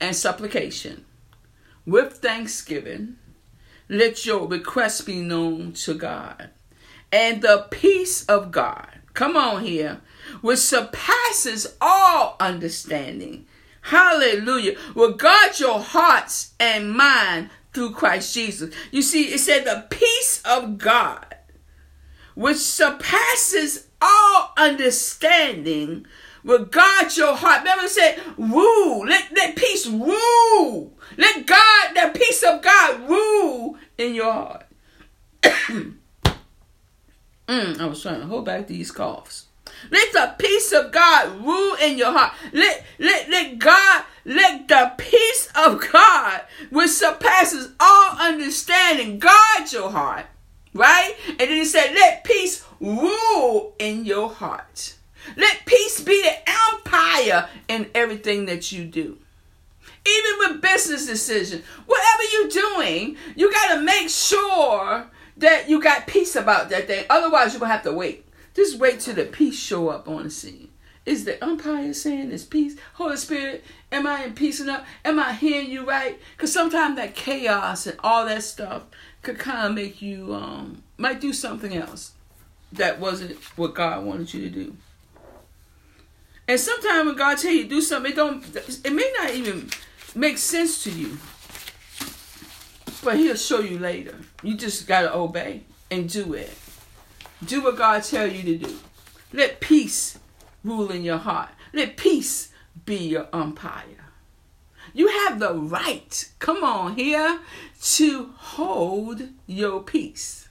and 0.00 0.16
supplication. 0.16 1.04
With 1.84 2.14
thanksgiving, 2.14 3.16
let 3.88 4.24
your 4.24 4.48
requests 4.48 5.02
be 5.02 5.20
known 5.20 5.72
to 5.74 5.94
God. 5.94 6.50
And 7.12 7.42
the 7.42 7.66
peace 7.70 8.24
of 8.26 8.50
God, 8.50 8.88
come 9.12 9.36
on 9.36 9.62
here, 9.62 10.00
which 10.40 10.58
surpasses 10.58 11.76
all 11.80 12.36
understanding. 12.40 13.46
Hallelujah. 13.82 14.76
Will 14.94 15.12
guard 15.12 15.58
your 15.58 15.80
hearts 15.80 16.54
and 16.58 16.92
mind 16.92 17.50
through 17.72 17.92
Christ 17.92 18.34
Jesus. 18.34 18.74
You 18.90 19.02
see, 19.02 19.24
it 19.24 19.38
said 19.38 19.64
the 19.64 19.86
peace 19.90 20.42
of 20.44 20.78
God, 20.78 21.26
which 22.34 22.58
surpasses 22.58 23.88
all 24.00 24.52
understanding, 24.56 26.06
will 26.44 26.64
guard 26.64 27.16
your 27.16 27.36
heart. 27.36 27.60
Remember, 27.60 27.84
it 27.84 27.90
said, 27.90 28.20
rule. 28.36 29.06
Let, 29.06 29.30
let 29.36 29.56
peace 29.56 29.86
rule. 29.86 30.92
Let 31.16 31.46
God, 31.46 31.94
the 31.94 32.18
peace 32.18 32.42
of 32.42 32.62
God, 32.62 33.08
rule 33.08 33.76
in 33.96 34.14
your 34.14 34.32
heart. 34.32 34.66
mm, 35.42 35.96
I 37.48 37.86
was 37.86 38.02
trying 38.02 38.20
to 38.20 38.26
hold 38.26 38.44
back 38.44 38.66
these 38.66 38.90
coughs. 38.90 39.46
Let 39.90 40.12
the 40.12 40.34
peace 40.38 40.72
of 40.72 40.92
God 40.92 41.44
rule 41.44 41.74
in 41.82 41.98
your 41.98 42.12
heart. 42.12 42.32
Let, 42.52 42.84
let, 42.98 43.28
let 43.28 43.58
God, 43.58 44.04
let 44.28 44.68
the 44.68 44.92
peace 44.98 45.50
of 45.56 45.80
God, 45.90 46.42
which 46.70 46.90
surpasses 46.90 47.72
all 47.80 48.18
understanding, 48.18 49.18
guard 49.18 49.72
your 49.72 49.90
heart. 49.90 50.26
Right? 50.74 51.14
And 51.28 51.40
then 51.40 51.48
he 51.48 51.64
said, 51.64 51.94
let 51.94 52.24
peace 52.24 52.64
rule 52.78 53.74
in 53.78 54.04
your 54.04 54.28
heart. 54.28 54.94
Let 55.36 55.66
peace 55.66 56.00
be 56.00 56.22
the 56.22 56.50
empire 56.76 57.48
in 57.68 57.90
everything 57.94 58.46
that 58.46 58.70
you 58.70 58.84
do. 58.84 59.18
Even 60.06 60.38
with 60.38 60.62
business 60.62 61.06
decisions, 61.06 61.64
whatever 61.86 62.22
you're 62.32 62.48
doing, 62.48 63.16
you 63.34 63.50
got 63.50 63.74
to 63.74 63.82
make 63.82 64.08
sure 64.08 65.06
that 65.38 65.68
you 65.68 65.82
got 65.82 66.06
peace 66.06 66.36
about 66.36 66.68
that 66.70 66.86
thing. 66.86 67.04
Otherwise, 67.10 67.52
you're 67.52 67.60
going 67.60 67.70
to 67.70 67.74
have 67.74 67.82
to 67.84 67.92
wait. 67.92 68.26
Just 68.54 68.78
wait 68.78 69.00
till 69.00 69.14
the 69.14 69.24
peace 69.24 69.58
show 69.58 69.88
up 69.88 70.08
on 70.08 70.24
the 70.24 70.30
scene. 70.30 70.68
Is 71.06 71.24
the 71.24 71.42
umpire 71.42 71.94
saying 71.94 72.32
it's 72.32 72.44
peace? 72.44 72.76
Holy 72.94 73.16
Spirit, 73.16 73.64
am 73.90 74.06
I 74.06 74.24
in 74.24 74.34
peace 74.34 74.60
enough? 74.60 74.86
Am 75.04 75.18
I 75.18 75.32
hearing 75.32 75.70
you 75.70 75.86
right? 75.86 76.18
Because 76.36 76.52
sometimes 76.52 76.96
that 76.96 77.14
chaos 77.14 77.86
and 77.86 77.98
all 78.02 78.26
that 78.26 78.42
stuff 78.42 78.84
could 79.22 79.38
kind 79.38 79.66
of 79.66 79.74
make 79.74 80.02
you, 80.02 80.34
um, 80.34 80.82
might 80.96 81.20
do 81.20 81.32
something 81.32 81.74
else 81.74 82.12
that 82.72 83.00
wasn't 83.00 83.36
what 83.56 83.74
God 83.74 84.04
wanted 84.04 84.32
you 84.34 84.42
to 84.42 84.50
do. 84.50 84.76
And 86.46 86.58
sometimes 86.58 87.06
when 87.06 87.16
God 87.16 87.38
tell 87.38 87.52
you 87.52 87.64
to 87.64 87.68
do 87.68 87.80
something, 87.80 88.12
it 88.12 88.16
don't, 88.16 88.44
it 88.56 88.92
may 88.92 89.12
not 89.18 89.34
even 89.34 89.68
make 90.14 90.38
sense 90.38 90.82
to 90.84 90.90
you. 90.90 91.18
But 93.04 93.16
he'll 93.16 93.36
show 93.36 93.60
you 93.60 93.78
later. 93.78 94.16
You 94.42 94.56
just 94.56 94.86
gotta 94.86 95.14
obey 95.14 95.62
and 95.90 96.08
do 96.08 96.34
it. 96.34 96.56
Do 97.44 97.62
what 97.62 97.76
God 97.76 98.02
tell 98.02 98.26
you 98.26 98.42
to 98.42 98.66
do. 98.66 98.78
Let 99.32 99.60
peace 99.60 100.18
rule 100.64 100.90
in 100.90 101.04
your 101.04 101.18
heart. 101.18 101.50
Let 101.72 101.96
peace 101.96 102.47
be 102.84 102.96
your 102.96 103.28
umpire. 103.32 104.06
You 104.94 105.08
have 105.08 105.38
the 105.38 105.54
right, 105.54 106.30
come 106.38 106.64
on 106.64 106.96
here, 106.96 107.40
to 107.82 108.30
hold 108.36 109.22
your 109.46 109.82
peace. 109.82 110.48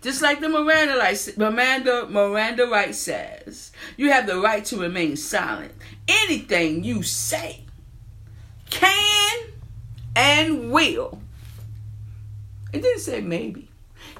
Just 0.00 0.22
like 0.22 0.40
the 0.40 0.48
Miranda, 0.48 0.94
Miranda, 1.36 2.06
Miranda 2.08 2.66
right 2.66 2.94
says, 2.94 3.72
you 3.96 4.12
have 4.12 4.26
the 4.26 4.38
right 4.38 4.64
to 4.66 4.78
remain 4.78 5.16
silent. 5.16 5.72
Anything 6.06 6.84
you 6.84 7.02
say 7.02 7.64
can 8.70 9.38
and 10.14 10.70
will. 10.70 11.20
It 12.72 12.82
didn't 12.82 13.00
say 13.00 13.20
maybe. 13.20 13.70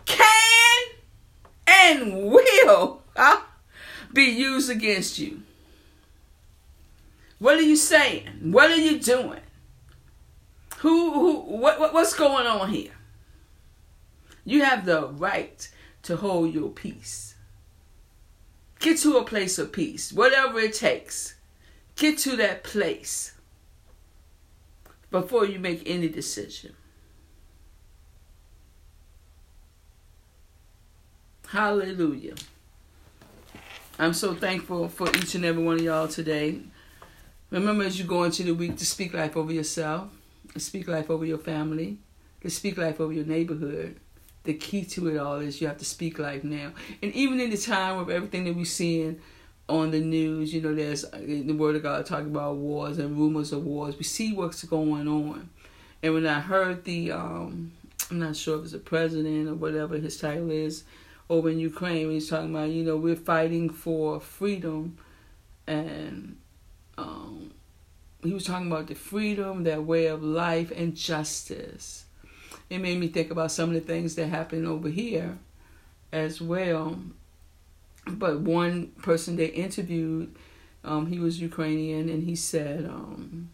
Can 0.05 0.85
and 1.67 2.25
will 2.25 3.03
huh, 3.15 3.43
be 4.13 4.25
used 4.25 4.71
against 4.71 5.19
you. 5.19 5.43
What 7.39 7.59
are 7.59 7.63
you 7.63 7.77
saying? 7.77 8.29
What 8.43 8.71
are 8.71 8.77
you 8.77 8.99
doing? 8.99 9.41
Who, 10.79 11.13
who, 11.13 11.41
what, 11.57 11.79
what, 11.79 11.93
what's 11.93 12.15
going 12.15 12.47
on 12.47 12.71
here? 12.71 12.93
You 14.45 14.65
have 14.65 14.85
the 14.85 15.09
right 15.09 15.69
to 16.03 16.17
hold 16.17 16.55
your 16.55 16.71
peace. 16.71 17.35
Get 18.81 18.99
to 18.99 19.17
a 19.17 19.25
place 19.25 19.59
of 19.59 19.73
peace, 19.73 20.13
whatever 20.13 20.59
it 20.61 20.75
takes. 20.75 21.35
Get 21.97 22.19
to 22.19 22.37
that 22.37 22.63
place 22.63 23.33
before 25.11 25.45
you 25.47 25.59
make 25.59 25.83
any 25.85 26.09
decision. 26.09 26.75
Hallelujah. 31.49 32.35
I'm 33.99 34.15
so 34.15 34.35
thankful 34.35 34.89
for 34.89 35.09
each 35.17 35.35
and 35.35 35.45
every 35.45 35.63
one 35.63 35.77
of 35.77 35.83
y'all 35.83 36.07
today. 36.07 36.61
Remember, 37.51 37.85
as 37.85 37.99
you 37.99 38.05
go 38.05 38.25
into 38.25 38.43
the 38.43 38.53
week, 38.53 38.77
to 38.77 38.87
speak 38.87 39.15
life 39.15 39.37
over 39.37 39.53
yourself, 39.53 40.09
to 40.53 40.61
speak 40.61 40.87
life 40.89 41.11
over 41.11 41.25
your 41.25 41.39
family, 41.39 41.99
to 42.43 42.51
speak 42.51 42.77
life 42.77 43.01
over 43.01 43.13
your 43.13 43.25
neighborhood. 43.25 43.97
The 44.45 44.55
key 44.55 44.85
to 44.85 45.09
it 45.09 45.19
all 45.19 45.37
is 45.37 45.61
you 45.61 45.67
have 45.67 45.79
to 45.79 45.85
speak 45.85 46.19
life 46.19 46.45
now. 46.45 46.73
And 47.03 47.13
even 47.13 47.41
in 47.41 47.51
the 47.51 47.57
time 47.57 47.99
of 47.99 48.11
everything 48.11 48.45
that 48.45 48.55
we're 48.55 48.65
seeing 48.65 49.21
on 49.69 49.91
the 49.91 50.01
news, 50.01 50.53
you 50.55 50.61
know, 50.61 50.75
there's 50.75 51.03
the 51.11 51.53
Word 51.53 51.77
of 51.77 51.83
God 51.83 52.07
talking 52.07 52.29
about 52.29 52.57
wars 52.57 52.99
and 52.99 53.17
rumors 53.17 53.53
of 53.53 53.65
wars. 53.65 53.97
We 53.97 54.05
see 54.05 54.33
what's 54.33 54.63
going 54.65 55.09
on. 55.09 55.51
And 56.03 56.15
when 56.15 56.27
I 56.27 56.41
heard 56.41 56.85
the, 56.85 57.13
um, 57.13 57.73
I'm 58.11 58.19
not 58.21 58.37
sure 58.37 58.59
if 58.59 58.65
it's 58.65 58.73
the 58.73 58.79
president 58.79 59.49
or 59.49 59.55
whatever 59.55 59.97
his 59.97 60.19
title 60.19 60.51
is, 60.51 60.85
over 61.31 61.51
in 61.51 61.59
Ukraine. 61.59 62.11
He's 62.11 62.29
talking 62.29 62.51
about, 62.55 62.71
you 62.71 62.85
know, 62.85 62.97
we're 62.97 63.17
fighting 63.17 63.69
for 63.69 64.21
freedom, 64.21 64.97
and 65.67 66.39
um, 66.99 67.53
he 68.23 68.33
was 68.33 68.45
talking 68.45 68.67
about 68.67 68.89
the 68.89 68.95
freedom, 68.95 69.63
their 69.63 69.81
way 69.81 70.07
of 70.07 70.23
life, 70.23 70.73
and 70.75 70.97
justice. 70.97 72.05
It 72.69 72.79
made 72.81 72.99
me 72.99 73.09
think 73.09 73.31
about 73.31 73.53
some 73.53 73.71
of 73.71 73.75
the 73.75 73.81
things 73.81 74.17
that 74.17 74.27
happen 74.27 74.67
over 74.67 74.89
here 74.89 75.39
as 76.13 76.41
well. 76.41 76.99
But 78.07 78.41
one 78.41 78.89
person 79.03 79.37
they 79.37 79.47
interviewed, 79.47 80.35
um, 80.83 81.07
he 81.07 81.21
was 81.21 81.41
Ukrainian, 81.41 82.09
and 82.09 82.25
he 82.25 82.35
said, 82.35 82.85
um, 82.87 83.51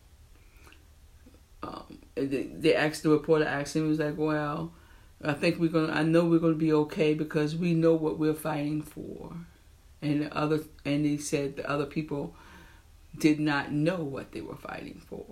um, 1.63 1.99
they, 2.15 2.45
they 2.45 2.75
asked 2.75 3.03
the 3.03 3.11
reporter 3.11 3.45
asked 3.45 3.77
him, 3.77 3.85
he 3.85 3.89
was 3.91 3.99
like, 3.99 4.17
"Well, 4.17 4.73
I 5.23 5.33
think 5.35 5.59
we're 5.59 5.71
gonna. 5.71 5.93
I 5.93 6.03
know 6.03 6.25
we're 6.25 6.39
gonna 6.39 6.55
be 6.55 6.73
okay 6.73 7.15
because 7.15 7.55
we 7.57 7.75
know 7.75 7.95
what 7.95 8.19
we're 8.19 8.35
fighting 8.35 8.83
for." 8.83 9.33
And 10.01 10.23
the 10.23 10.37
other, 10.37 10.61
and 10.85 11.05
he 11.05 11.19
said 11.19 11.57
the 11.57 11.69
other 11.69 11.87
people 11.87 12.35
did 13.19 13.41
not 13.41 13.73
know 13.73 13.97
what 13.97 14.33
they 14.33 14.41
were 14.41 14.57
fighting 14.57 15.01
for. 15.07 15.25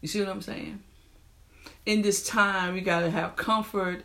You 0.00 0.08
see 0.08 0.20
what 0.20 0.28
I'm 0.28 0.42
saying? 0.42 0.80
In 1.86 2.02
this 2.02 2.26
time, 2.26 2.74
we 2.74 2.80
gotta 2.80 3.10
have 3.10 3.36
comfort 3.36 4.04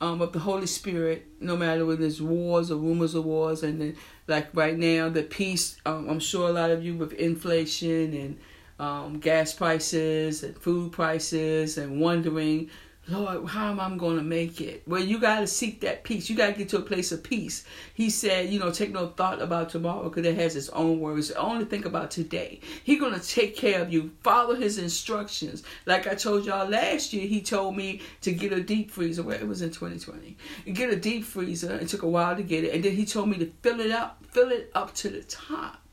um, 0.00 0.20
of 0.20 0.32
the 0.32 0.38
Holy 0.38 0.66
Spirit, 0.66 1.26
no 1.40 1.56
matter 1.56 1.86
whether 1.86 2.02
there's 2.02 2.20
wars 2.20 2.70
or 2.70 2.76
rumors 2.76 3.14
of 3.14 3.24
wars, 3.24 3.62
and 3.62 3.80
then 3.80 3.96
like 4.26 4.48
right 4.54 4.76
now, 4.76 5.08
the 5.08 5.22
peace. 5.22 5.76
Um, 5.86 6.08
I'm 6.08 6.20
sure 6.20 6.48
a 6.48 6.52
lot 6.52 6.70
of 6.70 6.84
you 6.84 6.96
with 6.96 7.12
inflation 7.14 8.12
and 8.14 8.38
um, 8.78 9.20
gas 9.20 9.54
prices 9.54 10.42
and 10.42 10.56
food 10.58 10.92
prices 10.92 11.78
and 11.78 12.00
wondering, 12.00 12.70
Lord, 13.08 13.48
how 13.50 13.70
am 13.70 13.78
I 13.78 13.96
going 13.96 14.16
to 14.16 14.22
make 14.22 14.60
it? 14.60 14.82
Well, 14.84 15.00
you 15.00 15.20
got 15.20 15.38
to 15.38 15.46
seek 15.46 15.80
that 15.82 16.02
peace. 16.02 16.28
You 16.28 16.34
got 16.34 16.48
to 16.48 16.52
get 16.54 16.68
to 16.70 16.78
a 16.78 16.82
place 16.82 17.12
of 17.12 17.22
peace. 17.22 17.64
He 17.94 18.10
said, 18.10 18.50
you 18.50 18.58
know, 18.58 18.72
take 18.72 18.90
no 18.90 19.08
thought 19.08 19.40
about 19.40 19.70
tomorrow 19.70 20.08
because 20.08 20.26
it 20.26 20.34
has 20.34 20.56
its 20.56 20.68
own 20.70 20.98
worries. 20.98 21.30
Only 21.30 21.66
think 21.66 21.84
about 21.84 22.10
today. 22.10 22.58
He's 22.82 22.98
going 22.98 23.14
to 23.14 23.24
take 23.24 23.56
care 23.56 23.80
of 23.80 23.92
you. 23.92 24.10
Follow 24.24 24.56
his 24.56 24.78
instructions. 24.78 25.62
Like 25.86 26.08
I 26.08 26.16
told 26.16 26.46
y'all 26.46 26.68
last 26.68 27.12
year, 27.12 27.28
he 27.28 27.40
told 27.40 27.76
me 27.76 28.00
to 28.22 28.32
get 28.32 28.52
a 28.52 28.60
deep 28.60 28.90
freezer. 28.90 29.22
Well, 29.22 29.36
it 29.36 29.46
was 29.46 29.62
in 29.62 29.70
2020. 29.70 30.36
Get 30.72 30.92
a 30.92 30.96
deep 30.96 31.24
freezer. 31.24 31.76
It 31.76 31.86
took 31.86 32.02
a 32.02 32.08
while 32.08 32.34
to 32.34 32.42
get 32.42 32.64
it. 32.64 32.74
And 32.74 32.84
then 32.84 32.96
he 32.96 33.06
told 33.06 33.28
me 33.28 33.38
to 33.38 33.46
fill 33.62 33.78
it 33.78 33.92
up, 33.92 34.24
fill 34.30 34.50
it 34.50 34.72
up 34.74 34.94
to 34.94 35.10
the 35.10 35.22
top. 35.22 35.85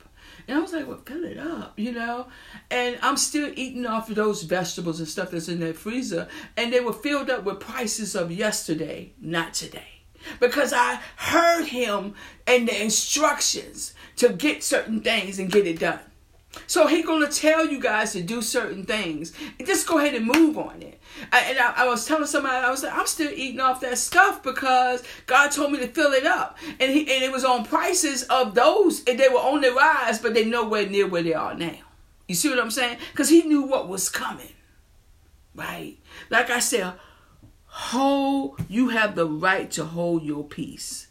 And 0.48 0.58
I 0.58 0.62
was 0.62 0.74
like, 0.74 0.88
well, 0.88 1.02
fill 1.06 1.24
it 1.24 1.38
up, 1.38 1.80
you 1.80 1.92
know? 1.92 2.28
And 2.70 2.98
I'm 3.02 3.18
still 3.18 3.52
eating 3.56 3.86
off 3.86 4.10
of 4.10 4.16
those 4.16 4.44
vegetables 4.44 5.00
and 5.00 5.08
stuff 5.08 5.32
that's 5.32 5.48
in 5.48 5.60
that 5.62 5.78
freezer. 5.78 6.28
And 6.58 6.72
they 6.74 6.80
were 6.80 6.94
filled 6.94 7.30
up 7.30 7.44
with 7.44 7.60
prices 7.60 8.16
of 8.16 8.32
yesterday, 8.32 9.14
not 9.22 9.54
today. 9.54 9.88
Because 10.40 10.74
I 10.74 11.00
heard 11.18 11.66
him 11.66 12.16
and 12.48 12.68
the 12.68 12.82
instructions 12.82 13.94
to 14.18 14.30
get 14.30 14.64
certain 14.64 15.02
things 15.02 15.40
and 15.40 15.52
get 15.52 15.68
it 15.68 15.80
done. 15.80 16.00
So 16.68 16.88
he 16.88 17.04
gonna 17.04 17.30
tell 17.30 17.66
you 17.66 17.80
guys 17.80 18.14
to 18.14 18.22
do 18.22 18.42
certain 18.42 18.86
things. 18.86 19.34
And 19.58 19.68
just 19.68 19.88
go 19.88 19.98
ahead 19.98 20.14
and 20.14 20.26
move 20.26 20.58
on 20.58 20.82
it. 20.82 21.00
And 21.32 21.58
I, 21.60 21.74
I, 21.78 21.88
was 21.88 22.06
telling 22.06 22.26
somebody, 22.26 22.56
I 22.56 22.70
was 22.70 22.84
like, 22.84 22.94
I'm 22.94 23.06
still 23.06 23.32
eating 23.32 23.60
off 23.60 23.82
that 23.82 23.98
stuff 23.98 24.42
because 24.42 25.04
God 25.26 25.52
told 25.52 25.72
me 25.72 25.80
to 25.80 25.88
fill 25.88 26.12
it 26.12 26.26
up, 26.26 26.58
and 26.80 26.92
he 26.92 27.02
and 27.02 27.24
it 27.24 27.32
was 27.32 27.46
on 27.46 27.66
prices 27.66 28.24
of 28.24 28.56
those, 28.56 29.04
and 29.06 29.20
they 29.20 29.30
were 29.30 29.36
on 29.36 29.62
the 29.62 29.72
rise, 29.72 30.20
but 30.20 30.34
they 30.34 30.46
nowhere 30.46 30.88
near 30.88 31.08
where 31.08 31.24
they 31.24 31.34
are 31.34 31.54
now. 31.54 31.78
You 32.28 32.36
see 32.36 32.50
what 32.50 32.60
I'm 32.60 32.72
saying? 32.72 32.98
Because 33.12 33.30
he 33.30 33.44
knew 33.44 33.64
what 33.64 33.88
was 33.88 34.10
coming, 34.10 34.54
right? 35.56 35.98
Like 36.30 36.50
I 36.50 36.60
said, 36.60 36.94
hold. 37.66 38.60
You 38.68 38.90
have 38.90 39.16
the 39.16 39.28
right 39.28 39.70
to 39.72 39.86
hold 39.86 40.24
your 40.24 40.44
peace 40.44 41.08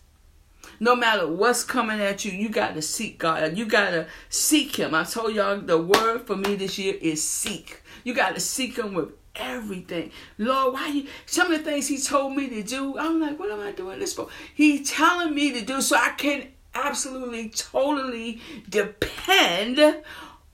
no 0.81 0.97
matter 0.97 1.27
what's 1.27 1.65
coming 1.65 2.01
at 2.01 2.25
you, 2.25 2.33
you 2.33 2.49
got 2.49 2.75
to 2.75 2.83
seek 2.83 3.19
God. 3.19 3.57
You 3.57 3.67
got 3.67 3.91
to 3.91 4.07
seek 4.29 4.77
Him. 4.77 4.95
I 4.95 5.05
told 5.05 5.35
y'all 5.35 5.61
the 5.61 5.79
word 5.79 6.23
for 6.27 6.37
me 6.37 6.57
this 6.57 6.79
year 6.79 6.95
is 7.01 7.27
seek. 7.27 7.83
You 8.05 8.15
got 8.15 8.35
to 8.35 8.41
seek 8.41 8.79
Him 8.79 8.95
with 8.95 9.11
everything. 9.37 10.11
Lord, 10.39 10.75
why 10.75 10.89
you 10.89 11.07
some 11.27 11.53
of 11.53 11.59
the 11.59 11.71
things 11.71 11.89
He 11.89 12.01
told 12.01 12.37
me 12.37 12.49
to 12.49 12.63
do, 12.63 12.99
I'm 12.99 13.21
like, 13.21 13.39
what 13.39 13.51
am 13.51 13.61
I 13.61 13.73
doing 13.73 13.99
this 13.99 14.15
for? 14.15 14.29
He's 14.55 14.91
telling 14.91 15.35
me 15.35 15.53
to 15.53 15.65
do 15.65 15.81
so 15.81 15.97
I 15.97 16.11
can 16.11 16.49
absolutely, 16.75 17.49
totally 17.51 18.41
depend 18.69 20.03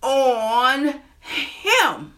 on 0.03 1.01
Him. 1.21 2.15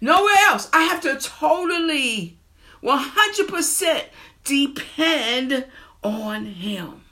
Nowhere 0.00 0.34
else. 0.48 0.68
I 0.72 0.82
have 0.82 1.00
to 1.02 1.16
totally 1.16 2.36
100% 2.82 4.04
depend 4.44 5.66
on 6.02 6.46
him. 6.46 7.02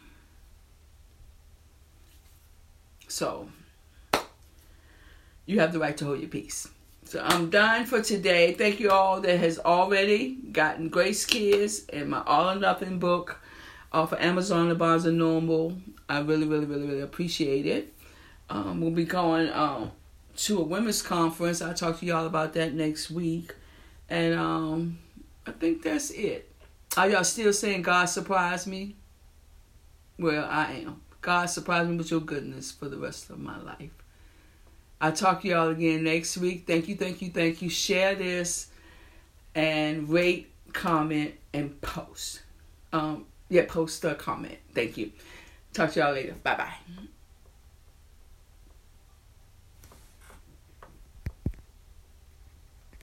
So, 3.08 3.48
you 5.46 5.60
have 5.60 5.72
the 5.72 5.78
right 5.78 5.96
to 5.96 6.04
hold 6.04 6.20
your 6.20 6.28
peace. 6.28 6.68
So 7.04 7.22
I'm 7.24 7.48
done 7.48 7.86
for 7.86 8.02
today. 8.02 8.52
Thank 8.52 8.80
you 8.80 8.90
all 8.90 9.22
that 9.22 9.38
has 9.38 9.58
already 9.58 10.34
gotten 10.52 10.90
Grace 10.90 11.24
Kids 11.24 11.86
and 11.90 12.10
my 12.10 12.22
All 12.26 12.50
or 12.50 12.54
Nothing 12.54 12.98
book 12.98 13.40
off 13.90 14.12
of 14.12 14.20
Amazon, 14.20 14.68
the 14.68 14.74
Barnes 14.74 15.06
and 15.06 15.16
Noble. 15.16 15.78
I 16.06 16.18
really, 16.20 16.46
really, 16.46 16.66
really, 16.66 16.86
really 16.86 17.00
appreciate 17.00 17.64
it. 17.64 17.94
Um, 18.50 18.82
we'll 18.82 18.90
be 18.90 19.04
going 19.04 19.50
um, 19.52 19.92
to 20.36 20.58
a 20.58 20.62
women's 20.62 21.00
conference. 21.00 21.62
I'll 21.62 21.72
talk 21.72 21.98
to 22.00 22.06
y'all 22.06 22.26
about 22.26 22.52
that 22.52 22.74
next 22.74 23.10
week. 23.10 23.54
And 24.10 24.34
um, 24.34 24.98
I 25.46 25.52
think 25.52 25.82
that's 25.82 26.10
it. 26.10 26.47
Are 26.98 27.08
y'all 27.08 27.22
still 27.22 27.52
saying 27.52 27.82
God 27.82 28.06
surprised 28.06 28.66
me? 28.66 28.96
Well, 30.18 30.44
I 30.50 30.82
am. 30.84 31.00
God 31.20 31.46
surprised 31.46 31.88
me 31.88 31.96
with 31.96 32.10
your 32.10 32.18
goodness 32.18 32.72
for 32.72 32.88
the 32.88 32.96
rest 32.96 33.30
of 33.30 33.38
my 33.38 33.56
life. 33.62 33.92
I'll 35.00 35.12
talk 35.12 35.42
to 35.42 35.48
y'all 35.48 35.68
again 35.68 36.02
next 36.02 36.36
week. 36.38 36.66
Thank 36.66 36.88
you, 36.88 36.96
thank 36.96 37.22
you, 37.22 37.30
thank 37.30 37.62
you. 37.62 37.70
Share 37.70 38.16
this 38.16 38.70
and 39.54 40.08
rate, 40.08 40.50
comment, 40.72 41.34
and 41.52 41.80
post. 41.82 42.42
Um, 42.92 43.26
yeah, 43.48 43.66
post 43.68 44.04
a 44.04 44.16
comment. 44.16 44.58
Thank 44.74 44.96
you. 44.96 45.12
Talk 45.72 45.92
to 45.92 46.00
y'all 46.00 46.12
later. 46.14 46.34
Bye 46.42 46.56
bye. 46.56 47.08